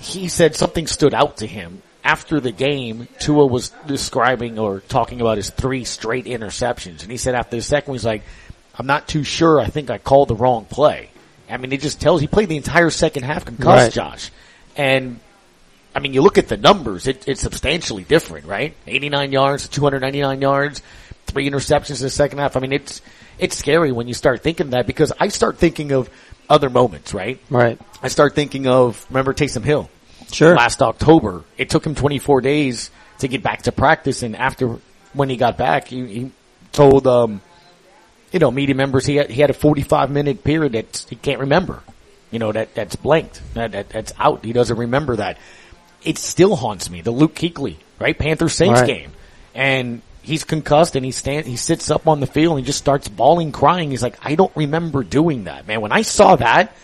[0.00, 3.08] He said something stood out to him after the game.
[3.18, 7.62] Tua was describing or talking about his three straight interceptions, and he said after the
[7.62, 8.22] second, one, he's like,
[8.78, 9.60] "I'm not too sure.
[9.60, 11.10] I think I called the wrong play."
[11.48, 13.92] I mean, it just tells he played the entire second half concussed, Right.
[13.92, 14.30] Josh,
[14.76, 15.20] and
[15.94, 18.74] I mean, you look at the numbers, it, it's substantially different, right?
[18.86, 20.82] 89 yards, 299 yards,
[21.36, 22.56] three interceptions in the second half.
[22.56, 23.02] I mean, it's,
[23.38, 26.08] it's scary when you start thinking that because I start thinking of
[26.48, 27.38] other moments, right?
[27.50, 27.78] Right.
[28.02, 29.90] I start thinking of, remember Taysom Hill?
[30.32, 30.56] Sure.
[30.56, 31.44] Last October.
[31.58, 34.78] It took him 24 days to get back to practice and after,
[35.12, 36.30] when he got back, he, he
[36.72, 37.42] told, um,
[38.32, 41.40] you know, media members he had, he had a 45 minute period that he can't
[41.40, 41.82] remember.
[42.30, 43.42] You know, that, that's blanked.
[43.52, 44.42] That, that, that's out.
[44.42, 45.36] He doesn't remember that.
[46.02, 47.02] It still haunts me.
[47.02, 48.16] The Luke Kuechly, right?
[48.18, 48.86] Panther Saints Right.
[48.86, 49.12] game.
[49.54, 52.78] And he's concussed and he stand, he sits up on the field and he just
[52.78, 53.90] starts bawling, crying.
[53.90, 55.80] He's like, I don't remember doing that, man.
[55.80, 56.74] When I saw that,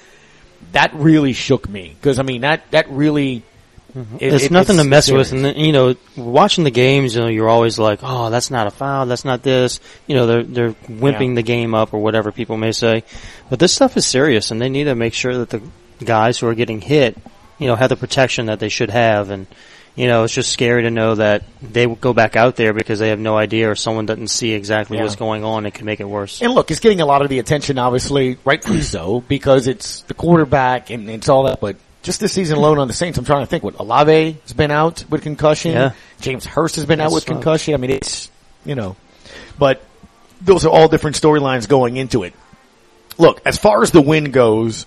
[0.72, 1.96] that really shook me.
[2.02, 3.42] Cause I mean, that, that really,
[3.94, 4.16] mm-hmm.
[4.20, 7.20] it- it's it- nothing to mess with, and then, you know, watching the games, you
[7.20, 9.06] know, you're always like, "Oh, that's not a foul.
[9.06, 11.34] That's not this." You know, they're they're wimping Yeah.
[11.34, 13.02] the game up or whatever people may say,
[13.50, 15.60] but this stuff is serious, and they need to make sure that the
[16.04, 17.18] guys who are getting hit,
[17.58, 19.46] you know, have the protection that they should have, and
[19.94, 22.98] you know, it's just scary to know that they will go back out there because
[22.98, 25.02] they have no idea or someone doesn't see exactly Yeah.
[25.04, 25.66] what's going on.
[25.66, 26.40] It can make it worse.
[26.40, 30.14] And look, it's getting a lot of the attention, obviously, rightfully so, because it's the
[30.14, 31.60] quarterback and it's all that.
[31.60, 33.62] But just this season alone on the Saints, I'm trying to think.
[33.62, 35.72] What Olave has been out with concussion.
[35.72, 35.92] Yeah.
[36.20, 37.74] James Hurst has been out with concussion.
[37.74, 38.30] I mean, it's
[38.64, 38.96] you know,
[39.58, 39.82] but
[40.40, 42.32] those are all different storylines going into it.
[43.18, 44.86] Look, as far as the win goes,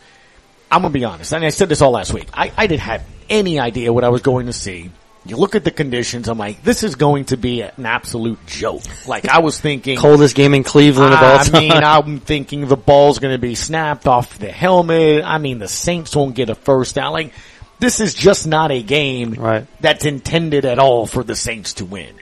[0.71, 1.33] I'm gonna be honest.
[1.33, 2.27] And I said this all last week.
[2.33, 4.91] I, I didn't have any idea what I was going to see.
[5.27, 6.27] You look at the conditions.
[6.27, 8.83] I'm like, this is going to be an absolute joke.
[9.07, 11.61] Like I was thinking, Coldest game in Cleveland of all I time.
[11.63, 15.23] mean, I'm thinking the ball's going to be snapped off the helmet.
[15.25, 17.11] I mean, the Saints won't get a first down.
[17.13, 17.33] Like,
[17.79, 19.65] this is just not a game Right.
[19.81, 22.13] that's intended at all for the Saints to win.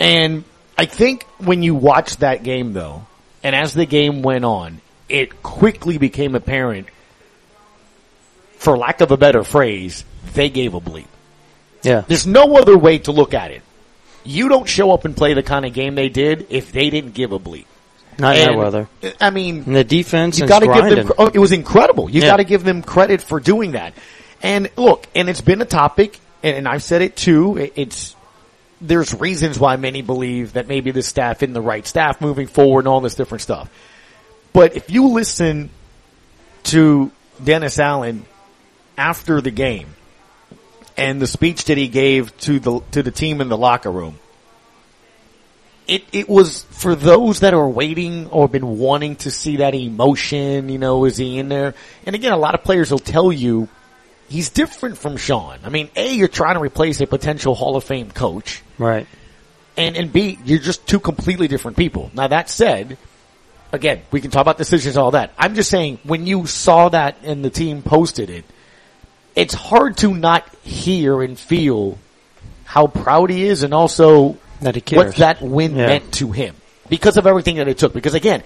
[0.00, 0.42] And
[0.76, 3.06] I think when you watch that game though,
[3.44, 6.88] and as the game went on, it quickly became apparent,
[8.66, 11.06] for lack of a better phrase, they gave a bleep.
[11.84, 12.02] yeah.
[12.06, 13.62] There's no other way to look at it.
[14.24, 17.14] You don't show up and play the kind of game they did if they didn't
[17.14, 17.66] give a bleep.
[18.18, 18.88] Not in that weather.
[19.20, 21.12] I mean, And the defense you got to give them.
[21.16, 22.10] Oh, it was incredible.
[22.10, 22.26] You Yeah.
[22.30, 23.94] got to give them credit for doing that.
[24.42, 27.70] And look, and it's been a topic, and, and I've said it too.
[27.76, 28.16] It's
[28.80, 32.80] there's reasons why many believe that maybe the staff isn't the right staff moving forward
[32.80, 33.70] and all this different stuff.
[34.52, 35.70] But if you listen
[36.64, 38.24] to Dennis Allen
[38.96, 39.88] after the game
[40.96, 44.18] and the speech that he gave to the to the team in the locker room,
[45.86, 50.68] it it was for those that are waiting or been wanting to see that emotion.
[50.68, 51.74] You know, is he in there?
[52.04, 53.68] And again, a lot of players will tell you
[54.28, 55.58] he's different from Sean.
[55.64, 59.06] I mean, a you're trying to replace a potential Hall of Fame coach, Right.
[59.76, 62.10] and and B you're just two completely different people.
[62.14, 62.98] Now that said,
[63.70, 65.32] again, we can talk about decisions, and all that.
[65.38, 68.44] I'm just saying when you saw that and the team posted it,
[69.36, 71.98] it's hard to not hear and feel
[72.64, 75.86] how proud he is, and also That he what that win Yeah.
[75.86, 76.56] meant to him
[76.88, 77.92] because of everything that it took.
[77.92, 78.42] Because again,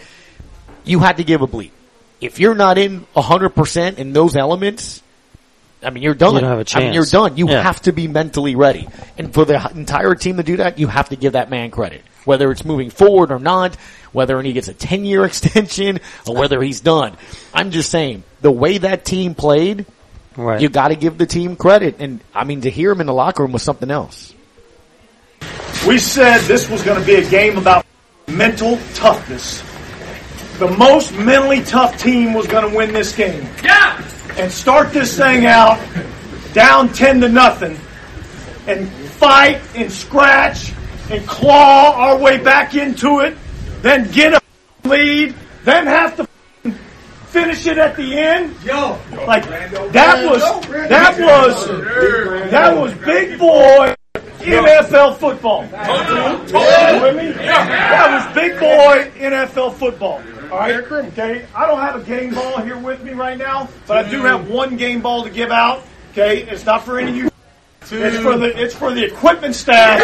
[0.85, 1.71] you had to give a bleep.
[2.21, 5.03] If you're not in 100% in those elements,
[5.83, 6.35] I mean, you're done.
[6.35, 7.39] You don't have a I mean, you're done.
[7.39, 7.63] You Yeah.
[7.63, 8.87] have to be mentally ready.
[9.17, 12.03] And for the entire team to do that, you have to give that man credit.
[12.27, 13.77] Whether it's moving forward or not,
[14.13, 17.17] whether he gets a 10 year extension or whether he's done.
[17.55, 19.87] I'm just saying, the way that team played,
[20.37, 20.61] Right.
[20.61, 21.97] you gotta give the team credit.
[21.99, 24.35] And I mean, to hear him in the locker room was something else.
[25.87, 27.87] We said this was going to be a game about
[28.29, 29.63] mental toughness.
[30.59, 33.49] The most mentally tough team was going to win this game.
[33.65, 33.97] Yeah!
[34.37, 35.81] And start this thing out
[36.53, 37.79] down 10 to nothing
[38.67, 40.73] and fight and scratch
[41.11, 43.37] and claw our way back into it,
[43.81, 46.30] then get a lead, then have to
[47.31, 48.55] finish it at the end.
[48.65, 49.47] Yo, like
[49.93, 50.43] that was
[50.89, 51.67] that was
[52.51, 55.67] that was big boy NFL football.
[55.69, 56.49] That
[58.11, 60.23] was big boy NFL football.
[60.51, 61.47] All right, okay.
[61.55, 64.51] I don't have a game ball here with me right now, but I do have
[64.51, 65.85] one game ball to give out.
[66.11, 67.31] Okay, it's not for any of you.
[67.93, 70.01] It's for the it's for the equipment staff.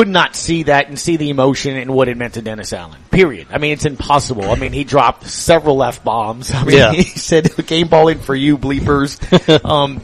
[0.00, 2.98] Could not see that and see the emotion and what it meant to Dennis Allen.
[3.10, 3.48] Period.
[3.50, 4.50] I mean, it's impossible.
[4.50, 6.50] I mean, he dropped several F bombs.
[6.54, 6.92] I mean, Yeah.
[6.92, 9.18] he said, "Game ball in for you, bleepers."
[9.64, 10.00] um,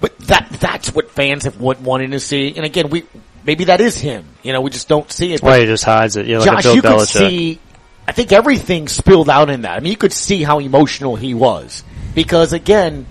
[0.00, 2.54] but that that's what fans have wanted to see.
[2.54, 3.02] And again, we
[3.44, 4.24] maybe that is him.
[4.44, 5.42] You know, we just don't see it.
[5.42, 6.26] Why he just hides it.
[6.26, 7.58] Yeah, like Josh, you could see.
[8.06, 9.76] I think everything spilled out in that.
[9.76, 11.82] I mean, you could see how emotional he was
[12.14, 13.06] because again,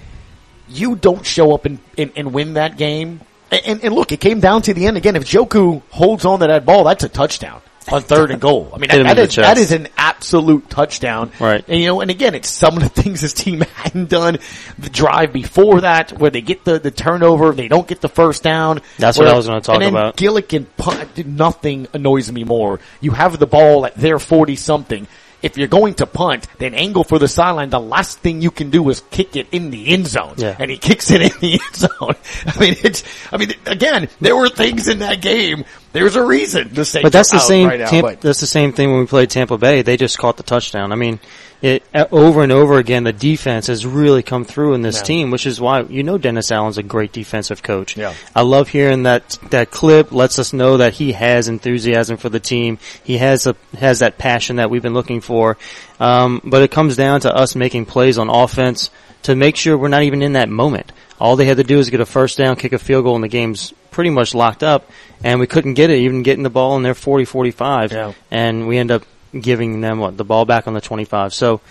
[0.69, 3.19] you don't show up and, and, and win that game.
[3.51, 5.15] And, and, look, it came down to the end again.
[5.15, 8.69] If Njoku holds on to that ball, that's a touchdown on third and goal.
[8.73, 11.31] I mean, that, that is, that is an absolute touchdown.
[11.39, 11.63] Right.
[11.67, 14.37] And you know, and again, it's some of the things this team hadn't done.
[14.77, 18.43] The drive before that, where they get the, the turnover, they don't get the first
[18.43, 18.81] down.
[18.97, 20.17] That's what I was gonna talk and then about.
[20.17, 22.79] Gillick punt, nothing annoys me more.
[23.01, 25.07] You have the ball at their 40 something.
[25.41, 27.69] If you're going to punt, then angle for the sideline.
[27.69, 30.33] The last thing you can do is kick it in the end zone.
[30.37, 30.55] Yeah.
[30.59, 32.15] And he kicks it in the end zone.
[32.45, 35.63] I mean, it's, I mean, again, there were things in that game.
[35.93, 37.67] There's a reason to say But that's the same.
[37.67, 39.81] right now, Tampa, but- that's the same thing when we played Tampa Bay.
[39.81, 40.91] They just caught the touchdown.
[40.91, 41.19] I mean,
[41.61, 43.03] it uh, over and over again.
[43.03, 45.03] The defense has really come through in this Yeah.
[45.03, 47.97] team, which is why you know Dennis Allen's a great defensive coach.
[47.97, 48.13] Yeah.
[48.35, 50.11] I love hearing that that clip.
[50.11, 52.77] Lets us know that he has enthusiasm for the team.
[53.03, 55.57] He has a has that passion that we've been looking for.
[55.99, 58.89] Um, but it comes down to us making plays on offense
[59.23, 60.91] to make sure we're not even in that moment.
[61.19, 63.23] All they had to do is get a first down, kick a field goal, and
[63.23, 64.89] the game's pretty much locked up.
[65.25, 67.91] And we couldn't get it, even getting the ball in their 40, 45.
[67.91, 68.13] Yeah.
[68.31, 69.03] And we end up
[69.37, 71.33] giving them what the ball back on the 25.
[71.33, 71.61] So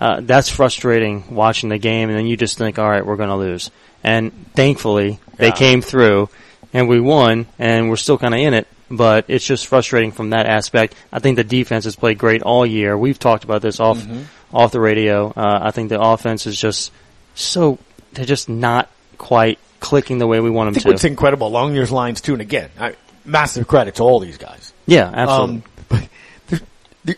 [0.00, 3.28] uh, that's frustrating watching the game, and then you just think, all right, we're going
[3.30, 3.70] to lose.
[4.04, 5.52] And thankfully, they Yeah.
[5.54, 6.28] came through,
[6.72, 8.66] and we won, and we're still kind of in it.
[8.90, 10.94] But it's just frustrating from that aspect.
[11.12, 12.96] I think the defense has played great all year.
[12.96, 14.24] We've talked about this off Mhm.
[14.54, 15.30] off the radio.
[15.36, 16.90] Uh, I think the offense is just
[17.34, 17.78] so
[18.14, 20.90] they're just not quite clicking the way we want I them think to.
[20.92, 22.94] It's incredible along those lines too, and again, I,
[23.26, 24.72] massive credit to all these guys.
[24.86, 25.56] Yeah, absolutely.
[25.56, 25.77] Um, but there- there-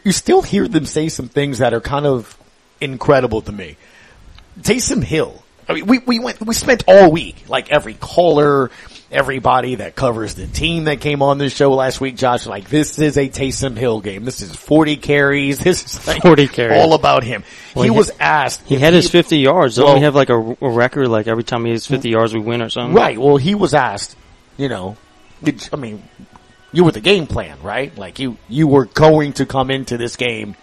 [0.05, 2.37] you still hear them say some things that are kind of
[2.81, 3.77] incredible to me.
[4.61, 5.43] Taysom Hill.
[5.69, 8.71] I mean, we, we went, we spent all week, like every caller,
[9.13, 12.99] everybody that covers the team that came on this show last week, Josh, like this
[12.99, 14.25] is a Taysom Hill game.
[14.25, 15.59] This is 40 carries.
[15.65, 16.83] This is like 40 carries.
[16.83, 17.45] all about him.
[17.77, 18.63] Well, he he- was asked.
[18.67, 19.77] He had his 50 yards.
[19.77, 21.07] Don't Well- we have like a, a record?
[21.09, 22.95] Like every time he has 50 yards, we win or something.
[22.95, 23.17] Right.
[23.19, 24.17] Well, he was asked,
[24.57, 24.97] you know,
[25.43, 26.03] did, I mean,
[26.73, 27.97] you were the game plan, right?
[27.97, 30.57] Like you, you were going to come into this game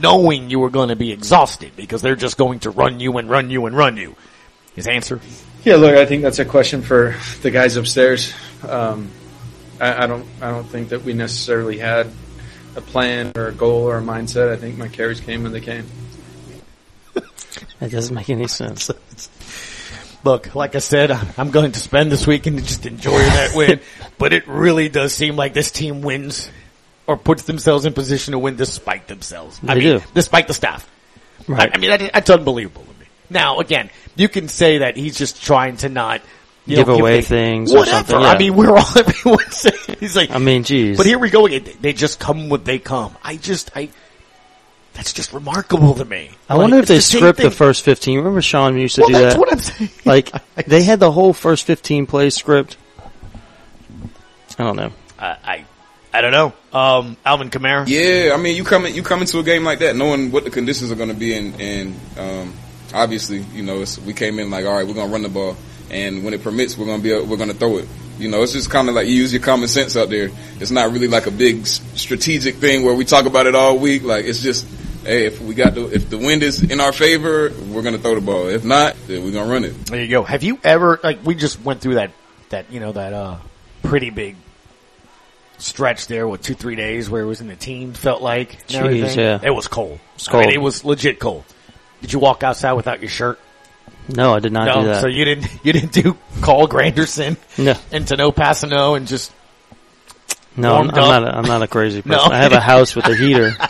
[0.00, 3.30] knowing you were going to be exhausted because they're just going to run you and
[3.30, 4.16] run you and run you.
[4.74, 5.20] His answer?
[5.64, 8.32] Yeah, look, I think that's a question for the guys upstairs.
[8.66, 9.10] Um,
[9.80, 12.10] I, I don't, I don't think that we necessarily had
[12.76, 14.52] a plan or a goal or a mindset.
[14.52, 15.86] I think my carries came when they came.
[17.80, 18.90] That doesn't make any sense.
[20.26, 23.78] Look, like I said, I'm going to spend this weekend to just enjoy that win,
[24.18, 26.50] but it really does seem like this team wins
[27.06, 29.60] or puts themselves in position to win despite themselves.
[29.64, 30.00] I mean, do.
[30.14, 30.90] despite the staff.
[31.46, 31.70] Right.
[31.70, 33.06] I, I mean, that, that's unbelievable to me.
[33.30, 36.22] Now, again, you can say that he's just trying to not
[36.66, 38.08] you Give know, away the- things or Whatever.
[38.08, 40.32] something, I mean, we're all everyone's saying he's like.
[40.32, 40.96] I mean, geez.
[40.96, 41.62] But here we go again.
[41.80, 43.16] They just come what they come.
[43.22, 43.90] I just, I.
[44.96, 46.30] That's just remarkable to me.
[46.48, 48.18] I Like, wonder if they the script the first 15.
[48.18, 49.40] Remember Sean used to Well, do that's that?
[49.40, 49.90] what I'm saying.
[50.04, 50.32] Like,
[50.66, 52.76] they had the whole first 15 plays script.
[54.58, 54.90] I don't know.
[55.18, 55.64] I, I,
[56.14, 56.52] I don't know.
[56.72, 57.84] Um, Alvin Kamara.
[57.86, 60.44] Yeah, I mean, you come in, you come into a game like that knowing what
[60.44, 62.54] the conditions are going to be, and, and um,
[62.94, 65.28] obviously, you know, it's, we came in like, all right, we're going to run the
[65.28, 65.56] ball,
[65.90, 67.88] and when it permits, we're going to be, we're going to throw it.
[68.18, 70.30] You know, it's just kind of like you use your common sense out there.
[70.58, 74.04] It's not really like a big strategic thing where we talk about it all week.
[74.04, 74.66] Like it's just,
[75.06, 78.00] hey, if we got the if the wind is in our favor, we're going to
[78.00, 78.48] throw the ball.
[78.48, 79.86] If not, then we're going to run it.
[79.86, 80.22] There you go.
[80.22, 82.12] Have you ever like we just went through that
[82.50, 83.36] that you know that uh
[83.82, 84.36] pretty big
[85.58, 89.16] stretch there with two three days where it was in the teens felt like Jeez,
[89.16, 89.40] yeah.
[89.42, 89.98] it was cold.
[90.16, 90.54] It's I mean, cold.
[90.54, 91.44] it was legit cold.
[92.02, 93.38] Did you walk outside without your shirt?
[94.08, 95.00] No, I did not no, do that.
[95.00, 97.74] so you didn't you didn't do Carl Granderson No.
[97.90, 99.32] and Tanoh Kpassagnon and just
[100.56, 101.24] no, I'm, warmed I'm not.
[101.24, 102.16] A, I'm not a crazy person.
[102.30, 102.34] No.
[102.34, 103.52] I have a house with a heater.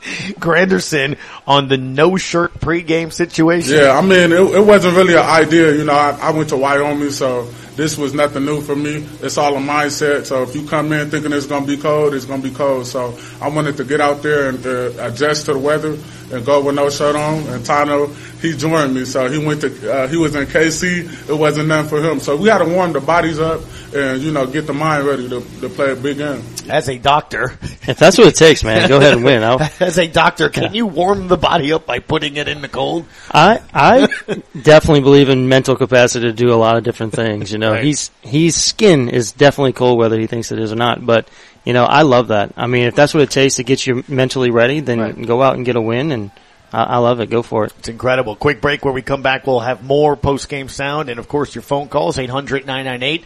[0.40, 3.74] Granderson on the no shirt pregame situation.
[3.74, 5.74] Yeah, I mean, it, it wasn't really an idea.
[5.74, 7.44] You know, I, I went to Wyoming, so
[7.76, 9.06] this was nothing new for me.
[9.22, 10.26] It's all a mindset.
[10.26, 12.54] So if you come in thinking it's going to be cold, it's going to be
[12.54, 12.86] cold.
[12.86, 15.96] So I wanted to get out there and uh, adjust to the weather
[16.32, 17.38] and go with no shirt on.
[17.48, 19.04] And Tanoh, he joined me.
[19.04, 21.28] So he went to, uh, he was in KC.
[21.28, 22.20] It wasn't nothing for him.
[22.20, 23.60] So we had to warm the bodies up
[23.94, 26.42] and, you know, get the mind ready to, to play a big game.
[26.68, 29.42] As a doctor, If that's what it takes, man, go ahead and win.
[29.42, 32.68] I'll, as a doctor, can you warm the body up by putting it in the
[32.68, 33.06] cold?
[33.32, 34.06] I I
[34.62, 37.50] definitely believe in mental capacity to do a lot of different things.
[37.52, 37.84] You know, Right.
[37.84, 41.04] he's his skin is definitely cold whether he thinks it is or not.
[41.04, 41.28] But
[41.64, 42.52] you know, I love that.
[42.56, 45.56] I mean, if that's what it takes to get you mentally ready, then go out
[45.56, 46.12] and get a win.
[46.12, 46.30] And
[46.72, 47.30] I, I love it.
[47.30, 47.74] Go for it.
[47.78, 48.36] It's incredible.
[48.36, 49.46] Quick break where we come back.
[49.46, 53.24] We'll have more post game sound and of course your phone calls 800-998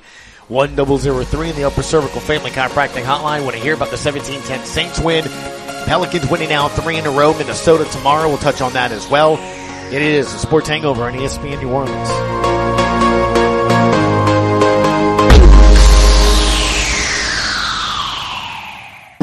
[0.49, 3.45] 1003 in the upper cervical family chiropractic hotline.
[3.45, 5.25] Want to hear about the 1710 Saints win?
[5.87, 7.37] Pelicans winning now three in a row.
[7.37, 8.29] Minnesota tomorrow.
[8.29, 9.37] We'll touch on that as well.
[9.93, 12.54] It is a sports hangover on ESPN New Orleans.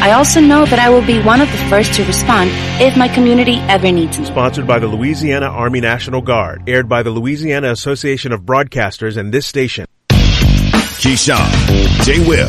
[0.00, 3.08] I also know that I will be one of the first to respond if my
[3.08, 4.26] community ever needs me.
[4.26, 6.68] Sponsored by the Louisiana Army National Guard.
[6.68, 9.86] Aired by the Louisiana Association of Broadcasters and this station.
[10.08, 12.24] Keyshawn, J.
[12.28, 12.48] Will,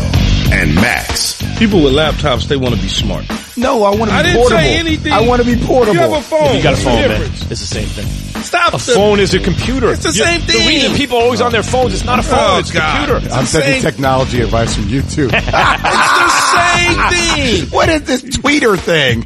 [0.54, 1.42] and Max.
[1.58, 3.26] People with laptops, they want to be smart.
[3.60, 4.62] No, I want to I be didn't portable.
[4.62, 5.12] say anything.
[5.12, 5.94] I want to be portable.
[5.94, 6.56] You have a phone.
[6.56, 7.10] You got a What's the phone, man.
[7.10, 7.52] difference?
[7.52, 8.42] It's the same thing.
[8.44, 8.74] Stop.
[8.74, 9.92] A the- phone is a computer.
[9.92, 10.68] It's the You- same The thing.
[10.68, 13.08] reason people are always on their phones, it's not a phone, Oh, it's a God.
[13.08, 13.34] computer.
[13.36, 15.30] I'm taking Same- technology advice from you too.
[15.34, 17.10] It's the same
[17.62, 17.70] thing.
[17.72, 19.24] What is this tweeter thing?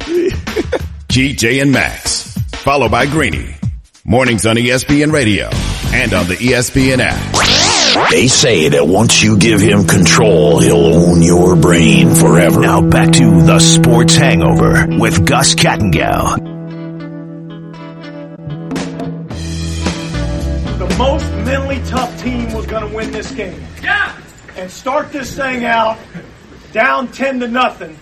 [1.08, 3.54] GJ and Max, followed by Greeny.
[4.04, 5.48] Mornings on ESPN Radio
[5.92, 7.73] and on the ESPN app.
[8.10, 12.60] They say that once you give him control, he'll own your brain forever.
[12.60, 16.38] Now back to the Sports Hangover with Gus Kattengell.
[20.78, 23.62] The most mentally tough team was going to win this game.
[23.80, 24.20] Yeah.
[24.56, 25.96] And start this thing out
[26.72, 27.96] down 10 to nothing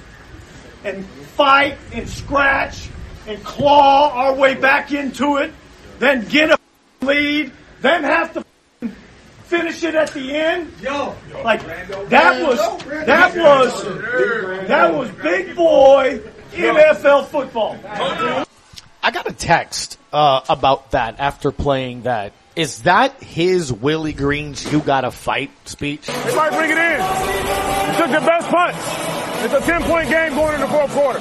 [0.84, 2.88] and fight and scratch
[3.26, 5.53] and claw our way back into it,
[5.99, 6.59] then get a
[7.05, 8.45] lead, then have to
[9.53, 10.72] finish it at the end.
[10.80, 11.61] Yo, like
[12.09, 12.59] that was
[13.07, 16.20] that was that was big boy
[16.53, 17.78] NFL football.
[19.05, 22.32] I got a text uh, about that after playing that.
[22.57, 26.09] Is that his Willie Green's "You Gotta Fight" speech?
[26.09, 27.00] Everybody bring it in.
[27.00, 28.76] You took the best punch.
[29.44, 31.18] It's a 10 point game going into the fourth quarter.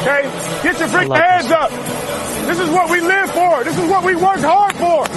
[0.00, 0.22] Okay?
[0.62, 1.70] Get your freaking heads up.
[2.46, 3.64] This is what we live for.
[3.64, 5.15] This is what we work hard for.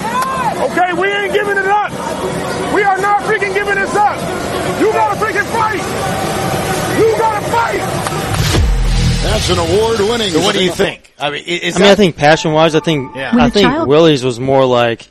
[0.60, 0.92] Okay?
[0.94, 1.90] We ain't giving it up.
[2.74, 4.16] We are not freaking giving this up.
[4.80, 5.82] You gotta freaking fight.
[6.98, 7.80] You gotta fight.
[9.22, 10.30] That's an award-winning.
[10.30, 11.14] So what do you think?
[11.18, 13.32] I mean, i- is I mean, I think passion wise, I think Yeah.
[13.34, 15.08] I think child- Willie's was more like,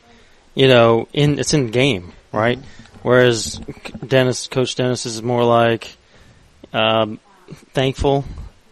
[0.56, 2.60] you know, in it's in game, right?
[3.04, 3.60] Whereas
[4.06, 5.96] Dennis, Coach Dennis is more like,
[6.74, 7.20] um,
[7.74, 8.26] thankful.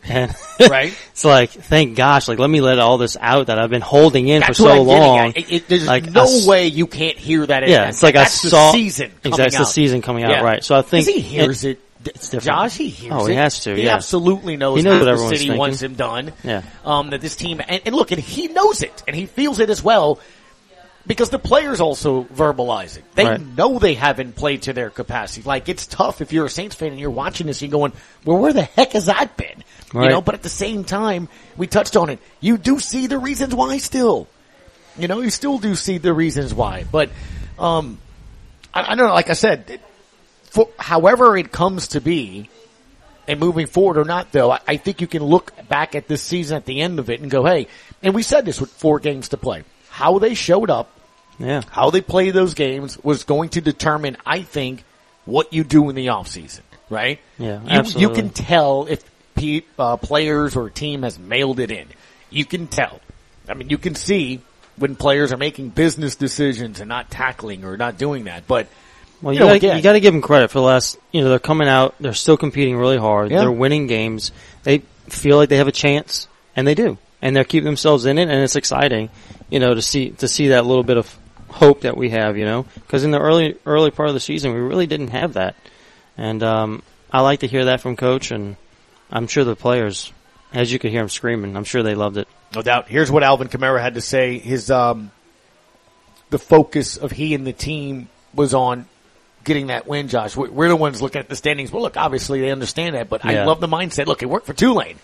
[0.10, 0.94] And Right.
[1.12, 4.28] it's like, thank gosh, like let me let all this out that I've been holding
[4.28, 5.34] in That's for so long.
[5.36, 7.68] It- it- there's like no I way you can't hear that.
[7.68, 9.12] Yeah, it's like I saw the season.
[9.24, 9.68] exactly coming it's the out.
[9.68, 10.42] season coming out, Yeah.
[10.42, 10.64] right?
[10.64, 12.12] So I think he hears it- it.
[12.16, 12.46] It's different.
[12.46, 13.32] Josh, he hears Oh, it.
[13.32, 13.96] he has to, He yeah.
[13.96, 15.58] absolutely knows, He knows what the city thinking.
[15.58, 16.32] wants him done.
[16.44, 16.62] Yeah.
[16.86, 19.70] Um, that this team and, and look, and he knows it, and he feels it
[19.70, 20.20] as well,
[21.08, 23.04] because the players also verbalize it.
[23.16, 23.40] They Right.
[23.56, 25.42] know they haven't played to their capacity.
[25.48, 27.94] Like it's tough if you're a Saints fan and you're watching this and you're going,
[28.26, 30.22] "Well, where the heck has that been?" You know.
[30.22, 32.20] But at the same time, we touched on it.
[32.42, 34.28] You do see the reasons why still.
[35.00, 37.10] You know, you still do see the reasons why, but
[37.58, 38.00] um,
[38.74, 39.14] I, I don't know.
[39.14, 39.82] Like I said, it-
[40.50, 42.50] for however it comes to be,
[43.28, 46.22] and moving forward or not, though, I, I think you can look back at this
[46.24, 47.68] season at the end of it and go, "Hey,"
[48.04, 49.64] and we said this with four games to play.
[49.90, 50.90] How they showed up,
[51.40, 51.62] Yeah.
[51.70, 54.84] how they play those games was going to determine, I think,
[55.26, 57.20] what you do in the offseason, right?
[57.38, 59.04] Yeah, you, you can tell if
[59.36, 61.88] pe- uh, players or a team has mailed it in.
[62.30, 63.00] You can tell.
[63.48, 64.42] I mean, you can see
[64.78, 68.48] when players are making business decisions and not tackling or not doing that.
[68.48, 68.68] But
[69.22, 71.22] Well, you, you know, gotta, again- you gotta give them credit for the last, you
[71.22, 73.40] know, they're coming out, they're still competing really hard, Yeah.
[73.42, 74.32] they're winning games,
[74.64, 74.80] they
[75.10, 76.98] feel like they have a chance, and they do.
[77.22, 79.10] And they're keeping themselves in it, and it's exciting,
[79.50, 81.18] you know, to see, to see that little bit of
[81.50, 84.54] hope that we have, you know, because in the early, early part of the season,
[84.54, 85.56] we really didn't have that.
[86.18, 88.58] And, um, I like to hear that from coach, and
[89.12, 90.12] I'm sure the players,
[90.54, 92.28] as you could hear them screaming, I'm sure they loved it.
[92.54, 92.88] No doubt.
[92.90, 94.40] Here's what Alvin Kamara had to say.
[94.40, 95.12] His um,
[96.30, 98.88] the focus of he and the team was on
[99.46, 100.10] getting that win.
[100.10, 101.72] Josh, We- we're the ones looking at the standings.
[101.72, 104.06] Well, look, obviously they understand that, but I love the mindset.
[104.08, 104.98] Look, it worked for Tulane.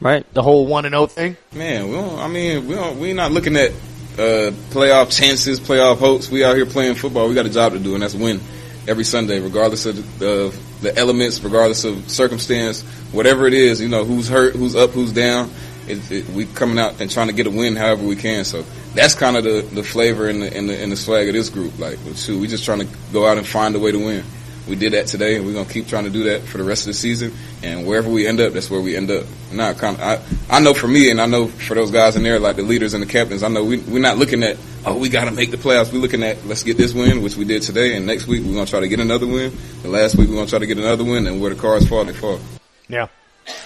[0.00, 0.24] Right.
[0.32, 1.36] The whole one and zero thing.
[1.52, 3.72] Man, we don't, I mean, we don't, we're not looking at
[4.18, 6.30] uh, playoff chances, playoff hopes.
[6.30, 7.28] We out here playing football.
[7.28, 8.40] We got a job to do, and that's win
[8.88, 13.80] every Sunday, regardless of the, of the elements, regardless of circumstance, whatever it is.
[13.80, 15.50] You know, who's hurt, who's up, who's down.
[15.86, 18.44] It, it, we coming out and trying to get a win however we can.
[18.44, 18.64] So
[18.94, 21.48] that's kind of the, the flavor and the, and the and the swag of this
[21.48, 21.78] group.
[21.78, 24.24] Like, shoot, we just trying to go out and find a way to win.
[24.68, 26.82] We did that today, and we're gonna keep trying to do that for the rest
[26.82, 27.34] of the season.
[27.62, 29.24] And wherever we end up, that's where we end up.
[29.52, 32.22] Not kind of, I, I know for me, and I know for those guys in
[32.22, 34.96] there, like the leaders and the captains, I know we, we're not looking at, oh,
[34.98, 35.92] we got to make the playoffs.
[35.92, 38.54] We're looking at, let's get this win, which we did today, and next week we're
[38.54, 39.56] gonna try to get another win.
[39.82, 42.04] The last week we're gonna try to get another win, and where the cards fall,
[42.04, 42.40] they fall.
[42.88, 43.08] Yeah.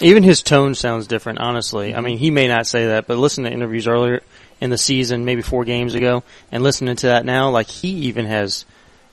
[0.01, 1.95] Even his tone sounds different, honestly.
[1.95, 4.23] I mean, he may not say that, but listen to interviews earlier
[4.61, 6.23] in the season, maybe four games ago,
[6.53, 8.65] and listening to that now, like he even has,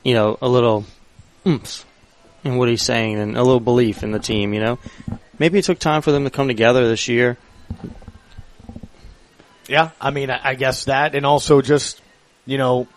[0.04, 0.86] you know, a little
[1.50, 1.86] oomph
[2.44, 4.80] in what he's saying and a little belief in the team, you know?
[5.38, 7.38] Maybe it took time for them to come together this year.
[9.68, 12.02] Yeah, I mean, I, guess that, and also just
[12.50, 12.88] you know,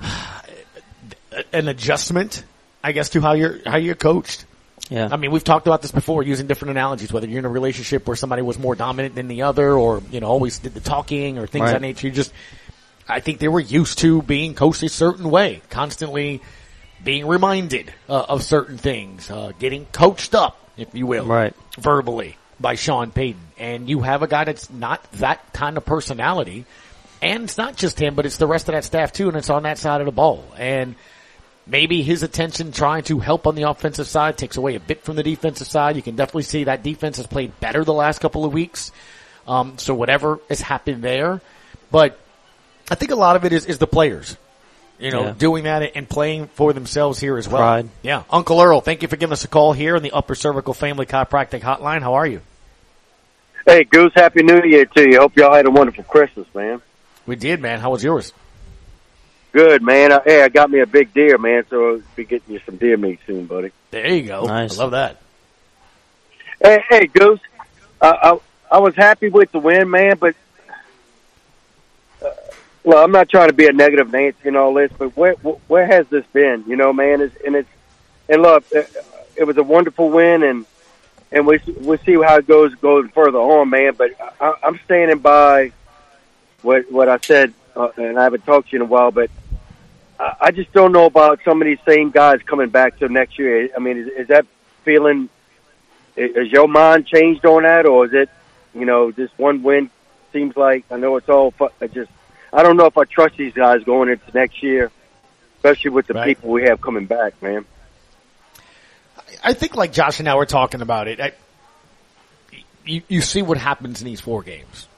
[1.52, 2.44] an adjustment,
[2.82, 4.44] I guess, to how you're how you're coached.
[4.90, 5.08] Yeah.
[5.10, 8.06] I mean, we've talked about this before using different analogies, whether you're in a relationship
[8.06, 11.38] where somebody was more dominant than the other or, you know, always did the talking
[11.38, 12.08] or things of that nature.
[12.08, 12.30] You just,
[13.08, 16.42] I think they were used to being coached a certain way, constantly
[17.04, 21.26] being reminded uh, of certain things, uh, getting coached up, if you will.
[21.26, 21.54] Right.
[21.78, 23.40] Verbally by Sean Payton.
[23.58, 26.64] And you have a guy that's not that kind of personality.
[27.20, 29.50] And it's not just him, but it's the rest of that staff too, and it's
[29.50, 30.44] on that side of the ball.
[30.58, 30.96] And
[31.66, 35.16] maybe his attention trying to help on the offensive side takes away a bit from
[35.16, 35.96] the defensive side.
[35.96, 38.90] You can definitely see that defense has played better the last couple of weeks.
[39.46, 41.40] Um, so whatever has happened there,
[41.90, 42.18] but
[42.90, 44.36] I think a lot of it is, is the players,
[45.02, 45.34] you know, Yeah.
[45.36, 47.60] doing that and playing for themselves here as well.
[47.62, 47.88] Pride.
[48.02, 48.22] Yeah.
[48.30, 51.06] Uncle Earl, thank you for giving us a call here on the Upper Cervical Family
[51.06, 52.02] Chiropractic Hotline.
[52.02, 52.40] How are you?
[53.66, 55.20] Hey, Goose, Happy New Year to you.
[55.20, 56.80] Hope y'all had a wonderful Christmas, man.
[57.26, 57.78] We did, man.
[57.80, 58.32] How was yours?
[59.52, 60.10] Good, man.
[60.12, 62.76] Uh, hey, I got me a big deer, man, so I'll be getting you some
[62.76, 63.70] deer meat soon, buddy.
[63.90, 64.46] There you go.
[64.46, 64.78] Nice.
[64.78, 65.20] I love that.
[66.64, 67.40] Hey, hey, Goose.
[68.00, 68.38] Uh,
[68.70, 70.34] I I was happy with the win, man, but
[72.84, 75.86] well, I'm not trying to be a negative Nancy and all this, but where where
[75.86, 76.64] has this been?
[76.66, 77.68] You know, man, it's, and it's
[78.28, 80.66] and look, it was a wonderful win, and
[81.30, 83.94] and we we see how it goes going further on, man.
[83.96, 84.10] But
[84.40, 85.72] I, I'm standing by
[86.62, 89.30] what what I said, uh, and I haven't talked to you in a while, but.
[90.18, 93.38] I I just don't know about some of these same guys coming back to next
[93.38, 93.70] year.
[93.74, 94.46] I mean, is, is that
[94.84, 95.28] feeling
[96.16, 98.28] is your mind changed on that, or is it,
[98.74, 99.90] you know, this one win
[100.32, 101.52] seems like I know it's all.
[101.92, 102.10] just
[102.52, 104.90] I don't know if I trust these guys going into next year,
[105.56, 107.64] especially with the people we have coming back, man.
[109.42, 111.20] I think like Josh and I were talking about it.
[111.20, 111.32] I,
[112.84, 114.88] you, you see what happens in these four games.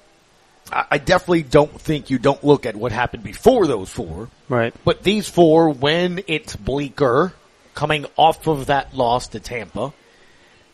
[0.73, 4.29] I, I definitely don't think you don't look at what happened before those four.
[4.49, 4.75] Right.
[4.85, 7.33] But these four, when it's bleaker,
[7.75, 9.93] coming off of that loss to Tampa,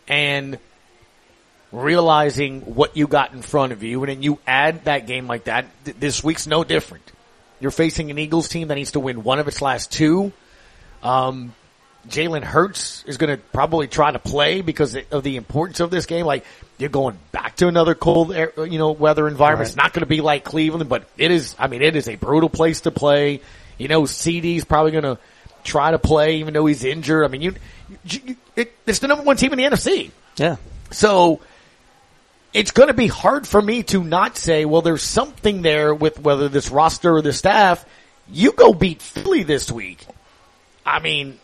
[0.08, 0.58] and
[1.72, 5.44] realizing what you got in front of you, and then you add that game like
[5.44, 7.04] that, th- this week's no different.
[7.60, 10.32] You're facing an Eagles team that needs to win one of its last two.
[11.02, 11.54] Um,
[12.08, 16.06] Jalen Hurts is going to probably try to play because of the importance of this
[16.06, 16.24] game.
[16.24, 16.44] Like
[16.78, 19.68] you're going back to another cold, air, you know, weather environment.
[19.68, 21.54] It's not going to be like Cleveland, but it is.
[21.58, 23.42] I mean, it is a brutal place to play.
[23.76, 25.18] You know, CD's probably going to
[25.62, 27.24] try to play even though he's injured.
[27.24, 27.54] I mean, you,
[28.04, 30.10] you it, it's the number one team in the NFC.
[30.36, 30.56] Yeah.
[30.90, 31.40] So
[32.52, 36.18] it's going to be hard for me to not say, well, there's something there with
[36.18, 37.84] whether this roster or the staff.
[38.30, 40.04] You go beat Philly this week.
[40.84, 41.38] I mean,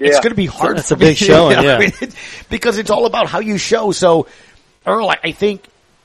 [0.00, 0.78] it's going to be hard.
[0.78, 1.14] It's a big me.
[1.26, 1.78] showing, I yeah.
[1.78, 2.14] mean, it-
[2.50, 3.92] because it's all about how you show.
[3.92, 4.26] So,
[4.86, 5.64] Earl, I, I think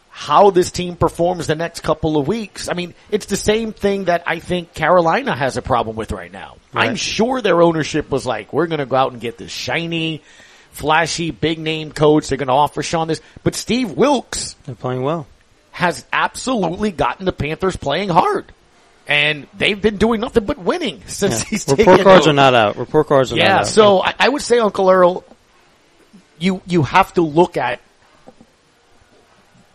[0.09, 2.69] how this team performs the next couple of weeks.
[2.69, 6.31] I mean, it's the same thing that I think Carolina has a problem with right
[6.31, 6.57] now.
[6.73, 10.23] I'm sure their ownership was like, we're going to go out and get this shiny,
[10.77, 12.27] flashy, big name coach.
[12.29, 15.27] They're going to offer Sean this, but Steve Wilks They're playing well.
[15.71, 18.45] has absolutely gotten the Panthers playing hard.
[19.07, 21.49] And they've been doing nothing but winning since Yeah.
[21.49, 22.29] he's Report cards over.
[22.31, 22.75] are not out.
[22.77, 23.67] Report cards are Yeah, not out.
[23.67, 25.23] so I, I would say, Uncle Earl,
[26.39, 27.79] you you have to look at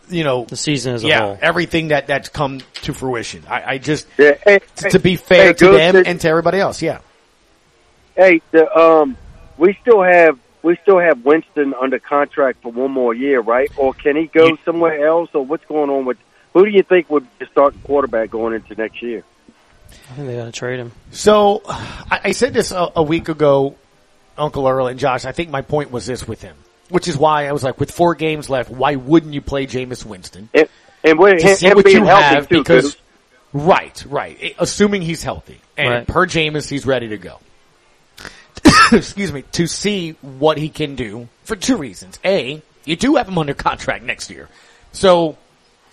[0.09, 1.37] you know the season as a yeah whole.
[1.41, 3.43] everything that that's come to fruition.
[3.49, 6.27] I, I just Yeah, hey, t- to be fair hey, to them did- and to
[6.29, 6.81] everybody else.
[6.81, 6.99] Yeah,
[8.15, 9.17] Hey, the, um,
[9.57, 13.69] we still have we still have Winston under contract for one more year, right?
[13.77, 15.29] Or can he go somewhere else?
[15.33, 16.17] Or what's going on with?
[16.53, 19.23] Who do you think would be the starting quarterback going into next year?
[20.09, 20.91] I think they got to trade him.
[21.11, 23.75] So I, I said this a, a week ago,
[24.37, 25.25] Uncle Earl and Josh.
[25.25, 26.55] I think my point was this with him,
[26.89, 30.05] which is why I was like, with four games left, why wouldn't you play Jameis
[30.05, 30.49] Winston?
[30.53, 30.67] And,
[31.03, 32.97] and with to him, see him what being you healthy have too, because Goose.
[33.53, 34.55] right, right.
[34.59, 36.07] Assuming he's healthy and Right.
[36.07, 37.39] per Jameis, he's ready to go.
[38.91, 42.19] Excuse me, to see what he can do for two reasons.
[42.23, 44.49] A, you do have him under contract next year.
[44.91, 45.37] So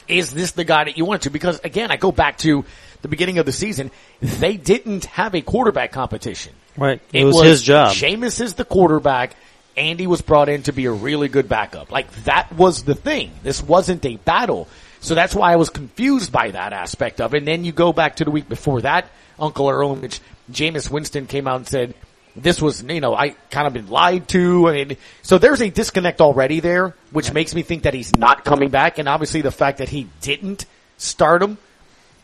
[0.08, 1.30] is this the guy that you want to?
[1.30, 2.64] Because again, I go back to
[3.02, 3.90] the beginning of the season.
[4.20, 6.52] They didn't have a quarterback competition.
[6.76, 7.00] Right.
[7.12, 7.92] It, was, his job.
[7.92, 9.36] Jameis is the quarterback.
[9.76, 11.90] Andy was brought in to be a really good backup.
[11.90, 13.30] Like that was the thing.
[13.42, 14.68] This wasn't a battle.
[15.00, 17.38] So that's why I was confused by that aspect of it.
[17.38, 19.06] And then you go back to the week before that,
[19.38, 20.20] Uncle Earl, in which
[20.52, 21.94] Jameis Winston came out and said,
[22.36, 24.68] this was, you know, I kind of been lied to.
[24.68, 28.44] I mean, so there's a disconnect already there, which makes me think that he's not
[28.44, 28.98] coming back.
[28.98, 30.66] And obviously the fact that he didn't
[30.98, 31.58] start him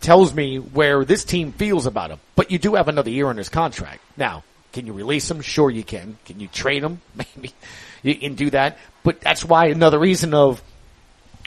[0.00, 2.20] tells me where this team feels about him.
[2.34, 4.00] But you do have another year on his contract.
[4.16, 5.40] Now, can you release him?
[5.40, 6.18] Sure you can.
[6.26, 7.00] Can you trade him?
[7.14, 7.52] Maybe
[8.02, 8.78] you can do that.
[9.02, 10.62] But that's why another reason of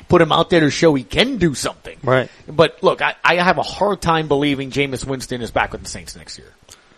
[0.07, 1.97] put him out there to show he can do something.
[2.03, 2.29] Right.
[2.47, 5.89] But look, I, I have a hard time believing Jameis Winston is back with the
[5.89, 6.51] Saints next year.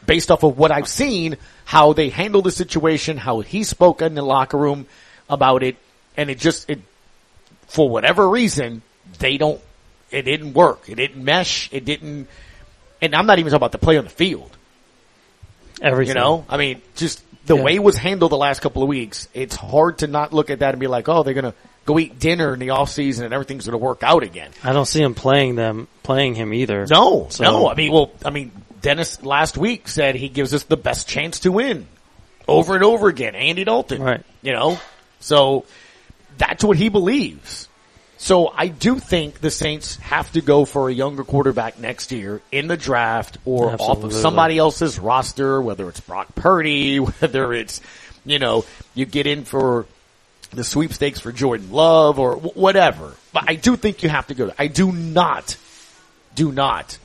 [0.05, 4.15] Based off of what I've seen, how they handled the situation, how he spoke in
[4.15, 4.87] the locker room
[5.29, 5.77] about it,
[6.17, 6.79] and it just, it,
[7.67, 8.81] for whatever reason,
[9.19, 9.61] they don't,
[10.09, 10.89] it didn't work.
[10.89, 11.69] It didn't mesh.
[11.71, 12.27] It didn't,
[13.01, 14.49] and I'm not even talking about the play on the field.
[15.81, 16.15] Everything.
[16.15, 17.63] You know, I mean, just the Yeah.
[17.63, 20.59] way it was handled the last couple of weeks, it's hard to not look at
[20.59, 21.53] that and be like, oh, they're gonna
[21.85, 24.51] go eat dinner in the off season and everything's going to work out again.
[24.63, 26.85] I don't see him playing them, playing him either.
[26.87, 27.69] No, So- no.
[27.69, 28.51] I mean, well, I mean,
[28.81, 31.87] Dennis last week said he gives us the best chance to win
[32.47, 33.35] over and over again.
[33.35, 34.23] Andy Dalton, Right.
[34.41, 34.79] You know,
[35.19, 35.65] so
[36.37, 37.67] that's what he believes.
[38.17, 42.41] So I do think the Saints have to go for a younger quarterback next year
[42.51, 47.81] in the draft or off of somebody else's roster, whether it's Brock Purdy, whether it's,
[48.25, 48.63] you know,
[48.93, 49.87] you get in for
[50.51, 53.13] the sweepstakes for Jordan Love or wh- whatever.
[53.33, 54.51] But I do think you have to go.
[54.59, 55.57] I do not,
[56.35, 56.97] do not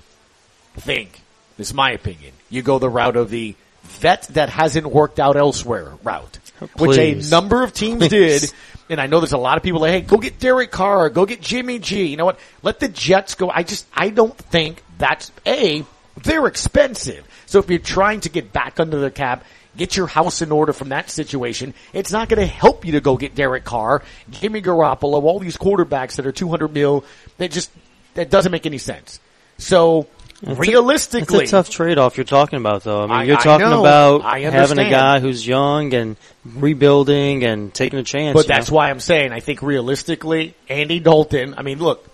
[0.74, 1.22] think,
[1.56, 5.36] this is my opinion, you go the route of the vet that hasn't worked out
[5.36, 8.40] elsewhere route, oh, which a number of teams Please.
[8.40, 8.52] did.
[8.88, 11.26] And I know there's a lot of people like, hey, go get Derek Carr, go
[11.26, 12.06] get Jimmy G.
[12.06, 12.38] You know what?
[12.62, 13.50] Let the Jets go.
[13.50, 15.84] I just, I don't think that's A,
[16.22, 17.26] they're expensive.
[17.46, 19.44] So if you're trying to get back under the cap,
[19.76, 23.00] get your house in order from that situation, it's not going to help you to
[23.00, 27.04] go get Derek Carr, Jimmy Garoppolo, all these quarterbacks that are 200 mil.
[27.38, 27.70] That just,
[28.14, 29.20] that doesn't make any sense.
[29.58, 30.06] So
[30.42, 33.02] It's a- realistically, it's a tough trade-off you're talking about, though.
[33.02, 33.80] I mean, I- you're talking know.
[33.80, 38.34] about having a guy who's young and rebuilding and taking a chance.
[38.34, 38.76] But that's know?
[38.76, 41.54] why I'm saying I think realistically, Andy Dalton.
[41.56, 42.06] I mean, look,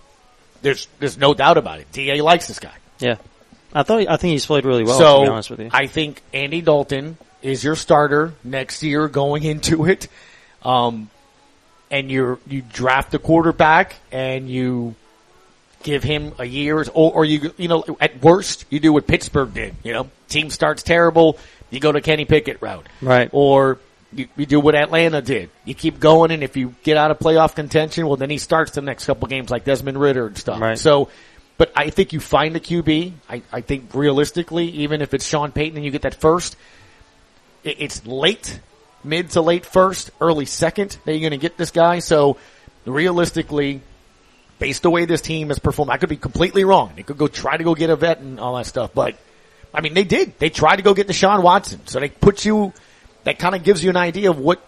[0.63, 1.91] there's there's no doubt about it.
[1.93, 2.75] Da likes this guy.
[3.01, 3.17] Yeah,
[3.75, 4.99] I thought I think he's played really well.
[4.99, 9.09] so to be honest with you, I think Andy Dalton is your starter next year
[9.09, 10.09] going into it.
[10.63, 11.11] Um,
[11.91, 14.95] and you you draft a quarterback and you
[15.83, 19.53] give him a year or, or you you know at worst you do what Pittsburgh
[19.53, 19.75] did.
[19.83, 21.39] You know, team starts terrible,
[21.71, 23.31] you go to Kenny Pickett route, Right.
[23.33, 23.79] Or
[24.13, 25.51] you, you do what Atlanta did.
[25.65, 28.73] You keep going, and if you get out of playoff contention, well, then he starts
[28.73, 30.61] the next couple games like Desmond Ridder and stuff.
[30.61, 30.79] Right.
[30.79, 31.09] So,
[31.57, 33.13] but I think you find a QB.
[33.29, 36.57] I, I think realistically, even if it's Sean Payton and you get that first,
[37.65, 38.61] it, it's late,
[39.03, 42.01] mid to late first, early second that you're going to get this guy.
[42.01, 42.37] So
[42.85, 43.81] realistically,
[44.63, 46.93] based the way this team has performed, I could be completely wrong.
[46.95, 49.17] They could go try to go get a vet and all that stuff, but
[49.75, 50.39] I mean, they did.
[50.39, 51.81] They tried to go get Deshaun Watson.
[51.87, 52.73] So they put you,
[53.25, 54.63] that kind of gives you an idea of what,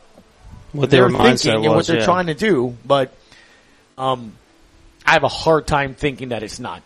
[0.72, 2.04] What their they're mindset thinking and what they're yeah.
[2.04, 2.76] trying to do.
[2.84, 3.14] But,
[3.96, 4.32] um,
[5.06, 6.82] I have a hard time thinking that it's not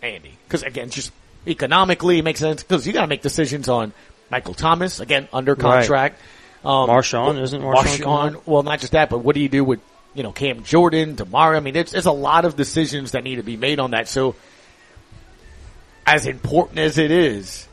[0.00, 0.32] Andy.
[0.48, 1.12] Cause again, just
[1.46, 3.92] economically it makes sense because you gotta make decisions on
[4.30, 5.60] Michael Thomas, again, under Right.
[5.60, 6.20] contract.
[6.64, 9.80] Um, Marshon, isn't Marshon Marshon, well, not just that, but what do you do with,
[10.16, 11.56] you know, Cam Jordan, tomorrow?
[11.56, 14.08] I mean, there's, there's a lot of decisions that need to be made on that.
[14.08, 14.34] So,
[16.06, 17.68] as important as it is,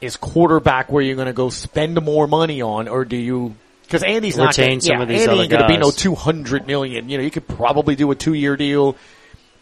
[0.00, 3.56] is quarterback where you're going to go spend more money on, or do you?
[3.82, 7.08] Because Andy's not some yeah, Andy ain't going to be no 200 million.
[7.08, 8.96] You know, you could probably do a two year deal,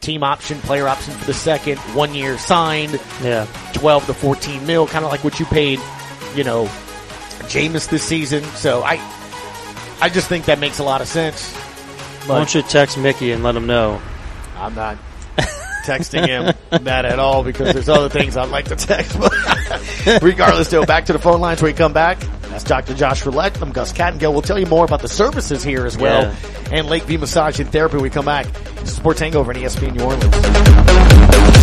[0.01, 4.87] team option, player option for the second, one year signed, yeah, 12 to 14 mil,
[4.87, 5.81] kind of like what you paid,
[6.35, 6.67] you know,
[7.49, 8.45] Jameis this season.
[8.45, 8.97] So I,
[10.03, 11.55] I just think that makes a lot of sense.
[12.27, 14.03] Why don't you text Mickey and let him know?
[14.57, 14.99] I'm not
[15.85, 16.53] texting him
[16.85, 19.17] that at all because there's other things I'd like to text.
[19.19, 19.33] But
[20.23, 22.19] regardless, though, back to the phone lines when we come back.
[22.51, 22.95] That's Dr.
[22.95, 23.63] Josh Roulette.
[23.63, 24.33] I'm Gus Kattengell.
[24.33, 26.35] We'll tell you more about the services here as well Yeah.
[26.79, 28.47] and Lakeview Massage and Therapy when we come back.
[28.85, 31.63] Sports Hangover and ESPN New Orleans.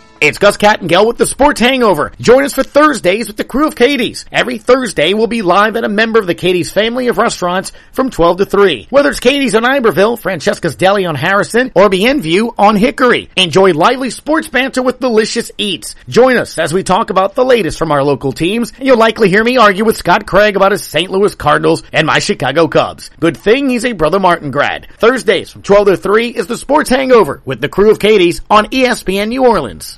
[0.21, 2.11] It's Gus Kattengell with the Sports Hangover.
[2.21, 4.23] Join us for Thursdays with the crew of Katie's.
[4.31, 8.11] Every Thursday we'll be live at a member of the Katie's family of restaurants from
[8.11, 8.85] 12 to 3.
[8.91, 13.31] Whether it's Katie's on Iberville, Francesca's Deli on Harrison, or Bienview on Hickory.
[13.35, 15.95] Enjoy lively sports banter with delicious eats.
[16.07, 19.27] Join us as we talk about the latest from our local teams, and you'll likely
[19.27, 21.09] hear me argue with Scott Craig about his St.
[21.09, 23.09] Louis Cardinals and my Chicago Cubs.
[23.19, 24.87] Good thing he's a Brother Martin grad.
[24.99, 28.67] Thursdays from 12 to 3 is the Sports Hangover with the crew of Katie's on
[28.67, 29.97] ESPN New Orleans.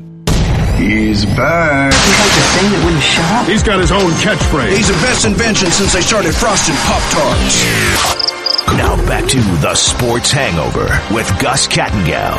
[0.81, 1.93] He's back.
[3.47, 4.75] He's got his own catchphrase.
[4.75, 7.61] He's the best invention since they started frosting Pop Tarts.
[8.77, 12.35] Now back to the Sports Hangover with Gus Kattengell.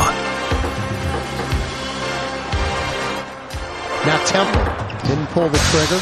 [4.05, 6.01] Now Temple didn't pull the trigger.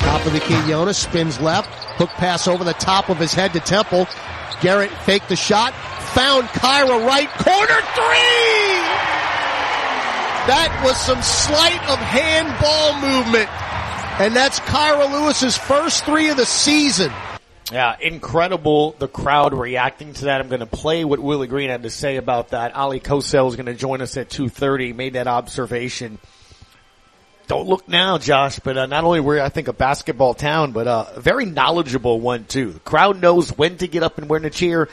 [0.00, 1.70] Top of the key, Jonas spins left.
[1.96, 4.06] Hook pass over the top of his head to Temple.
[4.60, 5.72] Garrett faked the shot.
[6.12, 9.17] Found Kira right corner three!
[10.48, 13.50] That was some sleight of hand ball movement.
[14.18, 17.12] And that's Kira Lewis's first three of the season.
[17.70, 18.92] Yeah, incredible.
[18.98, 20.40] The crowd reacting to that.
[20.40, 22.74] I'm going to play what Willie Green had to say about that.
[22.74, 24.96] Ali Kosel is going to join us at 2:30.
[24.96, 26.18] Made that observation.
[27.46, 30.88] Don't look now, Josh, but uh, not only we're I think a basketball town, but
[30.88, 32.72] uh, a very knowledgeable one too.
[32.72, 34.88] The crowd knows when to get up and when to cheer.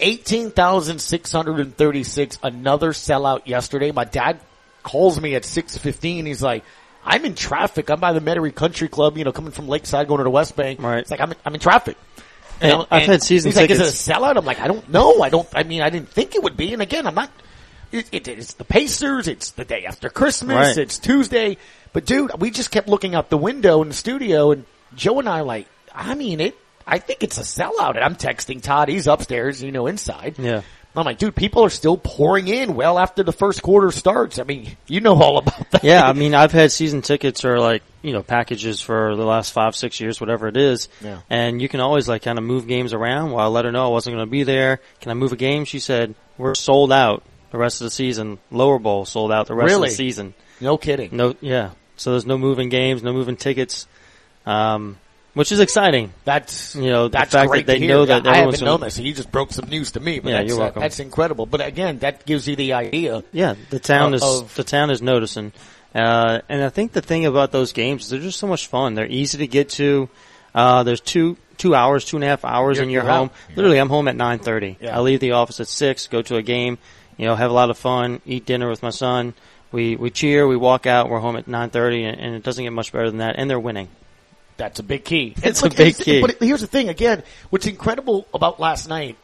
[0.00, 3.92] 18,636, another sellout yesterday.
[3.92, 4.40] My dad
[4.86, 6.26] calls me at 6.15.
[6.26, 6.64] He's like,
[7.04, 7.90] I'm in traffic.
[7.90, 10.56] I'm by the Metairie Country Club, you know, coming from Lakeside going to the West
[10.56, 10.80] Bank.
[10.80, 10.98] Right.
[11.00, 11.96] It's like, I'm in, I'm in traffic.
[12.60, 13.86] And I'm- I've had season he's like, tickets.
[13.88, 14.36] is it a sellout?
[14.36, 15.20] I'm like, I don't know.
[15.22, 16.72] I don't, I mean, I didn't think it would be.
[16.72, 17.30] And again, I'm not,
[17.92, 19.28] it, it, it's the Pacers.
[19.28, 20.54] It's the day after Christmas.
[20.56, 20.78] Right.
[20.78, 21.58] It's Tuesday.
[21.92, 24.64] But dude, we just kept looking out the window in the studio and
[24.94, 26.56] Joe and I are like, I mean, it,
[26.86, 27.96] I think it's a sellout.
[27.96, 28.88] And I'm texting Todd.
[28.88, 30.36] He's upstairs, you know, inside.
[30.38, 30.62] Yeah.
[30.96, 34.38] I'm like, dude, people are still pouring in well after the first quarter starts.
[34.38, 35.84] I mean, you know all about that.
[35.84, 39.52] yeah, I mean, I've had season tickets or like, you know, packages for the last
[39.52, 40.88] five, six years, whatever it is.
[41.02, 41.20] Yeah.
[41.28, 43.32] And you can always like kind of move games around.
[43.32, 44.80] Well, I let her know I wasn't going to be there.
[45.00, 45.64] Can I move a game?
[45.66, 48.38] She said, we're sold out the rest of the season.
[48.50, 49.88] Lower bowl sold out the rest Really?
[49.88, 50.34] of the season.
[50.60, 51.10] No kidding.
[51.12, 51.70] No, yeah.
[51.96, 53.86] So there's no moving games, no moving tickets.
[54.46, 54.98] Um,
[55.36, 56.12] which is exciting.
[56.24, 57.94] That's you know That's the fact great that they to hear.
[57.94, 58.94] know that I haven't known this.
[58.96, 60.18] So you just broke some news to me.
[60.18, 60.80] But Yeah, that's, you're uh, welcome.
[60.80, 61.44] that's incredible.
[61.44, 63.22] But again, that gives you the idea.
[63.32, 65.52] Yeah, the town of- is the town is noticing,
[65.94, 68.94] uh, and I think the thing about those games is they're just so much fun.
[68.94, 70.08] They're easy to get to.
[70.54, 73.18] Uh, there's two two hours, two and a half hours, You're- and you're, you're out.
[73.18, 73.30] home.
[73.56, 74.78] Literally, I'm home at nine thirty.
[74.80, 74.96] Yeah.
[74.96, 76.78] I leave the office at six, go to a game,
[77.18, 79.34] you know, have a lot of fun, eat dinner with my son.
[79.72, 82.64] We we cheer, we walk out, we're home at nine thirty, and, and it doesn't
[82.64, 83.34] get much better than that.
[83.36, 83.88] And they're winning.
[84.56, 85.34] That's a big key.
[85.42, 86.20] It's And a big it's- key.
[86.20, 86.88] But here's the thing.
[86.88, 89.16] Again, what's incredible about last night,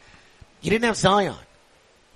[0.61, 1.35] you didn't have Zion.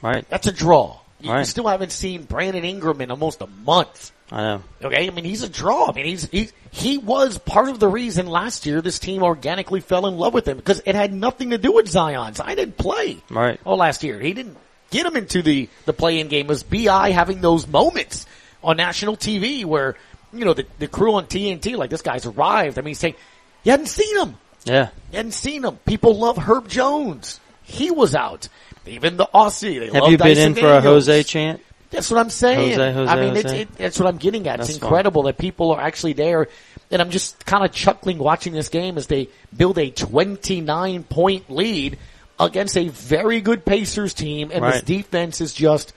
[0.02, 0.28] Right.
[0.30, 1.00] That's a draw.
[1.20, 4.12] You, you still haven't seen Brandon Ingram in almost a month.
[4.32, 4.64] I know.
[4.84, 5.90] Okay, I mean he's a draw.
[5.90, 9.80] I mean he's he he was part of the reason last year this team organically
[9.80, 12.36] fell in love with him because it had nothing to do with Zion.
[12.36, 13.60] Zion didn't play Right.
[13.66, 14.20] all last year.
[14.20, 14.58] He didn't
[14.92, 16.46] get him into the the play-in game.
[16.46, 18.26] It was Bi having those moments
[18.64, 19.96] on national TV where
[20.34, 22.78] you know the the crew on TNT like this guy's arrived.
[22.78, 23.16] I mean, saying
[23.64, 24.36] you hadn't seen him.
[24.66, 24.90] Yeah.
[25.12, 25.78] You hadn't seen him.
[25.86, 27.40] People love Herb Jones.
[27.64, 28.50] He was out.
[28.86, 29.80] Even the Aussie.
[29.80, 31.62] They Have you been in for a Jose chant?
[31.90, 32.72] That's what I'm saying.
[32.72, 34.58] Jose, Jose, I mean, it's, it, that's what I'm getting at.
[34.58, 34.88] That's it's fun.
[34.88, 36.48] incredible that people are actually there.
[36.92, 41.50] And I'm just kind of chuckling watching this game as they build a 29 point
[41.50, 41.98] lead
[42.40, 44.52] against a very good Pacers team.
[44.54, 45.94] And this defense is just,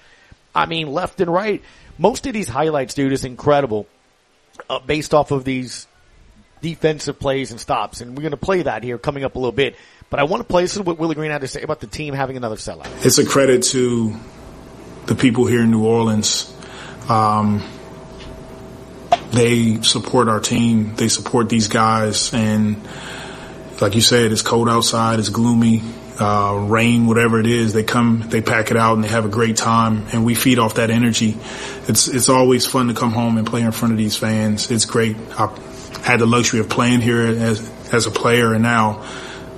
[0.55, 1.62] I mean, left and right.
[1.99, 3.87] Most of these highlights, dude, is incredible
[4.68, 5.86] uh, based off of these
[6.61, 8.00] defensive plays and stops.
[8.00, 9.76] And we're going to play that here coming up a little bit.
[10.11, 11.86] But I want to play this is what Willie Green had to say about the
[11.86, 12.88] team having another sellout.
[13.04, 14.14] it's a credit to
[15.06, 16.52] the people here in New Orleans.
[17.08, 17.64] Um,
[19.32, 20.96] they support our team.
[20.96, 22.34] They support these guys.
[22.34, 22.76] And
[23.80, 25.18] like you said, it's cold outside.
[25.18, 25.82] It's gloomy,
[26.20, 27.72] uh, rain, whatever it is.
[27.72, 30.58] They come, they pack it out and they have a great time and we feed
[30.58, 31.36] off that energy.
[31.88, 34.70] It's, it's always fun to come home and play in front of these fans.
[34.70, 35.16] It's great.
[35.38, 35.46] I
[36.02, 39.06] had the luxury of playing here as, as a player and now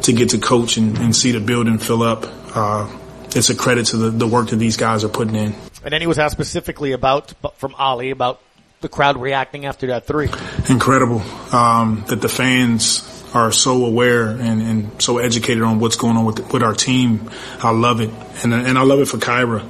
[0.03, 2.25] to get to coach and, and see the building fill up.
[2.55, 2.91] Uh,
[3.35, 5.55] it's a credit to the, the work that these guys are putting in.
[5.85, 8.41] And then he was asked specifically about, from Ali, about
[8.83, 10.29] the crowd reacting after that three.
[10.69, 16.17] incredible um, that the fans are so aware and, and so educated on what's going
[16.17, 17.31] on with with our team.
[17.61, 18.11] I love it,
[18.43, 19.65] and and I love it for Kira.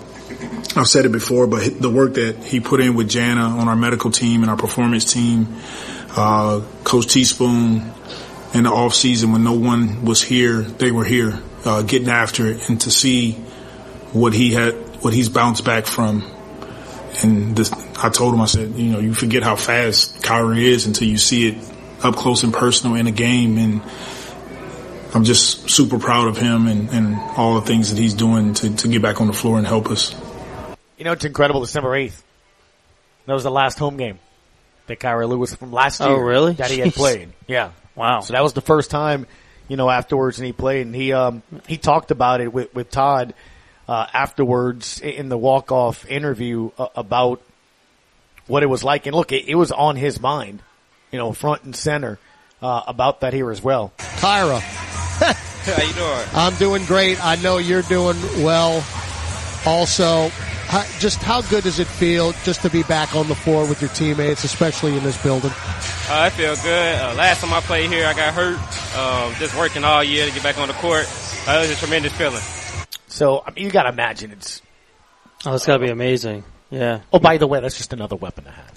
[0.77, 3.77] I've said it before, but the work that he put in with Jana on our
[3.77, 5.47] medical team and our performance team,
[6.17, 7.93] uh, Coach Teaspoon,
[8.55, 12.47] in the off season when no one was here, they were here uh, getting after
[12.47, 13.33] it, and to see
[14.13, 16.23] what he had, what he's bounced back from
[17.23, 17.71] and this,
[18.03, 21.19] I told him, I said, you know, you forget how fast Kyrie is until you
[21.19, 21.72] see it
[22.05, 23.59] up close and personal in a game.
[23.59, 23.83] And
[25.15, 28.75] I'm just super proud of him and, and all the things that he's doing to,
[28.77, 30.15] to get back on the floor and help us.
[30.99, 31.61] You know, it's incredible.
[31.61, 32.23] December 8th.
[33.27, 34.19] That was the last home game
[34.87, 36.11] that Kyrie Lewis from last year.
[36.11, 36.55] Oh, really?
[36.55, 36.97] That he had Jeez.
[36.97, 37.33] played.
[37.47, 37.71] Yeah.
[37.95, 38.21] Wow.
[38.21, 39.27] So that was the first time,
[39.69, 42.91] you know, afterwards and he played and he, um, he talked about it with, with
[42.91, 43.35] Todd,
[43.89, 47.43] uh, afterwards in the walk-off interview uh, about
[48.47, 49.07] what it was like.
[49.07, 50.63] And look, it, it was on his mind,
[51.13, 52.19] you know, front and center,
[52.61, 53.93] uh, about that here as well.
[53.99, 54.61] Kira.
[54.61, 56.29] How you doing?
[56.35, 57.25] I'm doing great.
[57.25, 58.85] I know you're doing well.
[59.65, 60.29] Also,
[60.67, 63.81] how, just how good does it feel just to be back on the floor with
[63.81, 65.51] your teammates, especially in this building?
[65.51, 65.55] Uh,
[66.09, 67.01] I feel good.
[67.01, 68.59] Uh, last time I played here, I got hurt.
[68.99, 71.07] Um, just working all year to get back on the court.
[71.47, 72.43] Uh, it was a tremendous feeling.
[73.07, 74.63] So, I mean, you gotta imagine it's,
[75.45, 76.45] Oh, it's got to be amazing.
[76.71, 77.01] Yeah.
[77.13, 78.73] oh, by the way, that's just another weapon to have.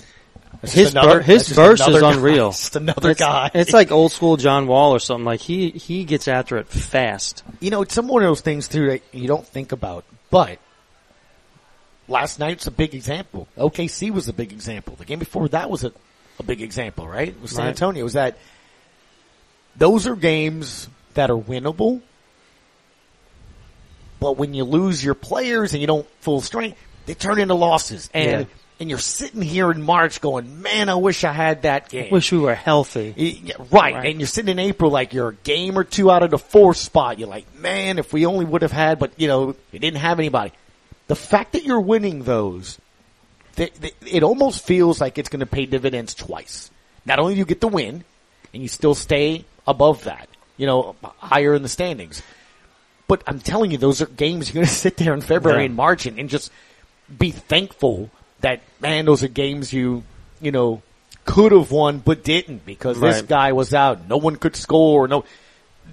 [0.66, 2.13] That's His another- bur- his burst is guy.
[2.13, 2.51] unreal.
[2.51, 3.51] Just another it's, guy.
[3.53, 5.26] It's like old school John Wall or something.
[5.26, 7.43] Like he he gets after it fast.
[7.59, 10.05] You know, it's some one of those things too that you don't think about.
[10.30, 10.59] But
[12.07, 13.47] last night's a big example.
[13.57, 14.95] OKC was a big example.
[14.95, 15.91] The game before that was a,
[16.39, 17.30] a big example, right?
[17.30, 17.70] It was San Right.
[17.70, 18.01] Antonio.
[18.01, 18.38] It was that
[19.76, 22.01] those are games that are winnable.
[24.20, 28.09] But when you lose your players and you don't full strength, they turn into losses.
[28.13, 28.55] And Yeah.
[28.80, 32.12] And you're sitting here in March going, Man, I wish I had that game.
[32.12, 33.14] Wish we were healthy.
[33.44, 34.06] Yeah, right.
[34.06, 36.78] And you're sitting in April like you're a game or two out of the fourth
[36.78, 37.18] spot.
[37.20, 40.20] You're like, man, if we only would have had, but you know, you didn't have
[40.20, 40.52] anybody.
[41.08, 42.80] The fact that you're winning those,
[43.56, 46.70] th- th- it almost feels like it's going to pay dividends twice.
[47.06, 48.04] Not only do you get the win,
[48.54, 52.24] and you still stay above that, you know, higher in the standings.
[53.08, 55.66] But I'm telling you, those are games you're going to sit there in February Yeah.
[55.68, 56.52] and March and, and just
[57.20, 58.10] be thankful
[58.42, 60.04] that man, those are games you
[60.42, 60.82] you know
[61.26, 64.08] could have won but didn't because this guy was out.
[64.08, 65.08] No one could score.
[65.08, 65.26] No,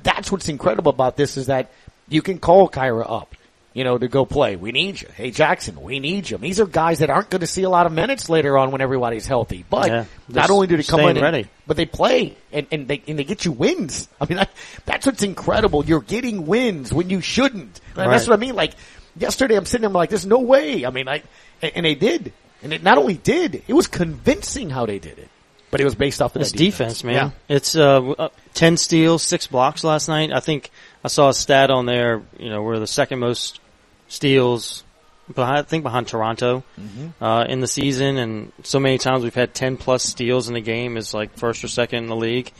[0.03, 1.71] that's what's incredible about this is that
[2.09, 3.35] you can call Kira up.
[3.75, 4.55] You know, to go play.
[4.57, 5.09] We need you.
[5.15, 6.37] Hey Jaxson, we need you.
[6.37, 8.83] These are guys that aren't going to see a lot of minutes later on when
[8.83, 9.65] everybody's healthy.
[9.71, 10.05] But Yeah.
[10.29, 11.47] not only do they come in, and- ready.
[11.67, 14.11] but they play and, and they and they get you wins.
[14.21, 14.51] I mean, that,
[14.85, 15.87] that's what's incredible.
[15.87, 17.81] You're getting wins when you shouldn't.
[17.97, 18.55] And That's what I mean.
[18.55, 18.75] Like
[19.17, 21.25] yesterday, I'm sitting there I'm like, "There's no way." I mean, like,
[21.63, 22.33] and, they did,
[22.63, 25.29] and it not only did, it was convincing how they did it,
[25.71, 27.15] but it was based off of It's that defense, man.
[27.49, 27.57] Yeah.
[27.57, 30.33] It's uh, uh, ten steals, six blocks last night.
[30.33, 30.71] I think
[31.05, 32.23] I saw a stat on there.
[32.39, 33.61] You know, we're the second most
[34.09, 34.85] steals.
[35.33, 37.13] Behind, I think behind Toronto Mhm.
[37.21, 40.61] uh, in the season, and so many times we've had ten plus steals in a
[40.61, 42.51] game is like first or second in the league.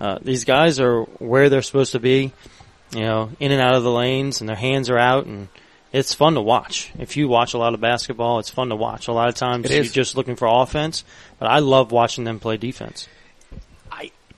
[0.00, 2.32] Uh, these guys are where they're supposed to be,
[2.94, 5.48] you know, in and out of the lanes, and their hands are out, and
[5.96, 6.92] it's fun to watch.
[6.98, 9.08] If you watch a lot of basketball, it's fun to watch.
[9.08, 11.04] A lot of times you're just looking for offense,
[11.38, 13.08] but I love watching them play defense.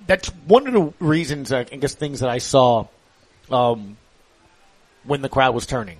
[0.06, 2.86] that's one of the reasons, I guess, things that I saw
[3.50, 3.96] um,
[5.02, 5.98] when the crowd was turning.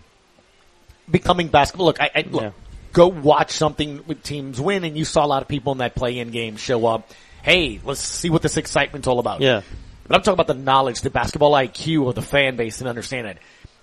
[1.11, 1.86] Becoming basketball.
[1.86, 2.54] Look, I, I look,
[2.92, 5.96] go watch something with teams win, and you saw a lot of people in that
[5.96, 7.11] play-in game show up.
[7.42, 9.40] Hey, let's see what this excitement's all about.
[9.40, 9.62] Yeah.
[10.06, 13.26] But I'm talking about the knowledge, the basketball IQ of the fan base and understand
[13.26, 13.38] it.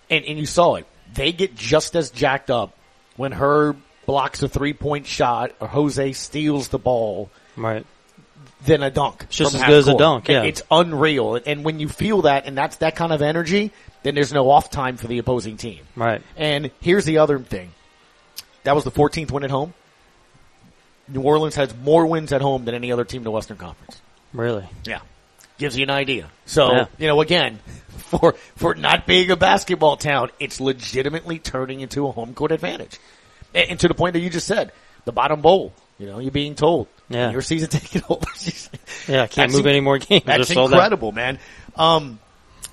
[0.09, 0.87] And, and you saw it.
[1.13, 2.75] They get just as jacked up
[3.15, 7.85] when Herb blocks a three-point shot or Jose steals the ball Right.
[8.65, 9.23] than a dunk.
[9.23, 10.43] It's just as half good as a dunk, yeah.
[10.43, 11.39] It's unreal.
[11.45, 13.71] And when you feel that and that's that kind of energy,
[14.03, 15.79] then there's no off time for the opposing team.
[15.95, 16.21] Right.
[16.37, 17.71] And here's the other thing.
[18.63, 19.73] That was the 14th win at home.
[21.07, 24.01] New Orleans has more wins at home than any other team in the Western Conference.
[24.33, 24.65] Really?
[24.85, 24.99] Yeah.
[25.57, 26.29] Gives you an idea.
[26.45, 26.85] So, Yeah.
[26.97, 32.11] you know, again, for, for not being a basketball town, it's legitimately turning into a
[32.11, 32.97] home court advantage.
[33.53, 34.71] And, and to the point that you just said,
[35.05, 36.87] the bottom bowl, you know, you're being told.
[37.09, 37.31] Yeah.
[37.31, 38.69] Your season ticket holders.
[39.07, 40.23] Yeah, I can't move any more games.
[40.25, 40.71] That's out.
[40.71, 41.39] incredible, man.
[41.75, 42.19] Um,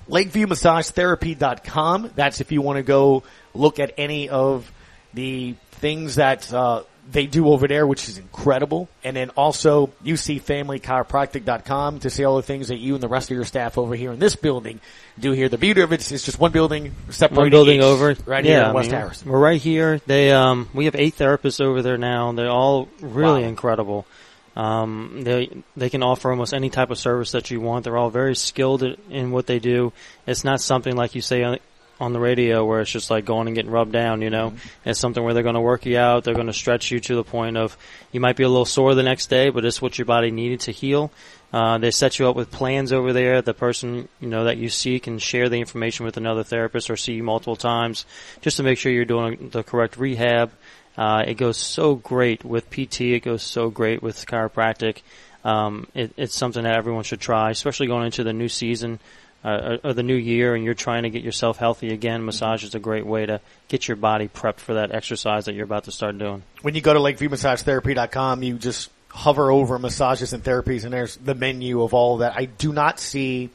[0.09, 2.11] LakeviewMassageTherapy.com.
[2.15, 3.23] That's if you want to go
[3.53, 4.71] look at any of
[5.13, 8.87] the things that uh, they do over there, which is incredible.
[9.03, 13.35] And then also UCFamilyChiropractic.com to see all the things that you and the rest of
[13.35, 14.79] your staff over here in this building
[15.19, 15.49] do here.
[15.49, 17.37] The beauty of it is just one building separated.
[17.41, 19.29] One building each, over, right yeah, here in I West mean, Harrison.
[19.31, 19.99] We're right here.
[20.05, 22.31] They um, we have eight therapists over there now.
[22.31, 23.47] They're all really Wow.
[23.49, 24.05] incredible.
[24.55, 27.83] Um, they they can offer almost any type of service that you want.
[27.85, 29.93] They're all very skilled in- in what they do.
[30.27, 31.59] It's not something like you say
[32.03, 34.21] on, the radio where it's just like going and getting rubbed down.
[34.21, 34.53] You know,
[34.85, 36.23] it's something where they're going to work you out.
[36.23, 37.77] They're going to stretch you to the point of
[38.11, 40.61] you might be a little sore the next day, but it's what your body needed
[40.61, 41.11] to heal.
[41.51, 43.41] Uh, they set you up with plans over there.
[43.41, 46.97] The person you know that you see can share the information with another therapist or
[46.97, 48.05] see you multiple times,
[48.41, 50.51] just to make sure you're doing the correct rehab
[50.97, 53.01] Uh, it goes so great with PT.
[53.01, 55.01] It goes so great with chiropractic.
[55.43, 58.99] Um, it, it's something that everyone should try, especially going into the new season
[59.43, 62.25] uh, or the new year, and you're trying to get yourself healthy again.
[62.25, 65.65] Massage is a great way to get your body prepped for that exercise that you're
[65.65, 66.43] about to start doing.
[66.61, 71.35] When you go to LakeviewMassageTherapy.com, you just hover over massages and therapies, and there's the
[71.35, 72.33] menu of all of that.
[72.35, 73.49] I do not see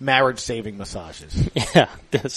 [0.00, 1.50] marriage saving massages.
[1.74, 1.88] Yeah,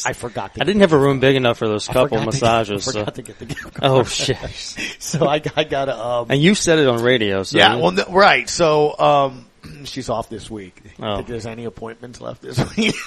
[0.05, 0.55] I forgot.
[0.55, 2.87] To I didn't have a room big enough for those couple to- massages.
[2.87, 3.21] I forgot so.
[3.21, 4.37] to get the gift Oh shit!
[4.99, 5.95] so I, I gotta.
[5.95, 7.43] Um, And you said it on radio.
[7.43, 8.49] So yeah, well, right.
[8.49, 9.45] So um,
[9.83, 10.81] she's off this week.
[10.99, 11.17] Oh.
[11.17, 12.95] Think there's any appointments left this week?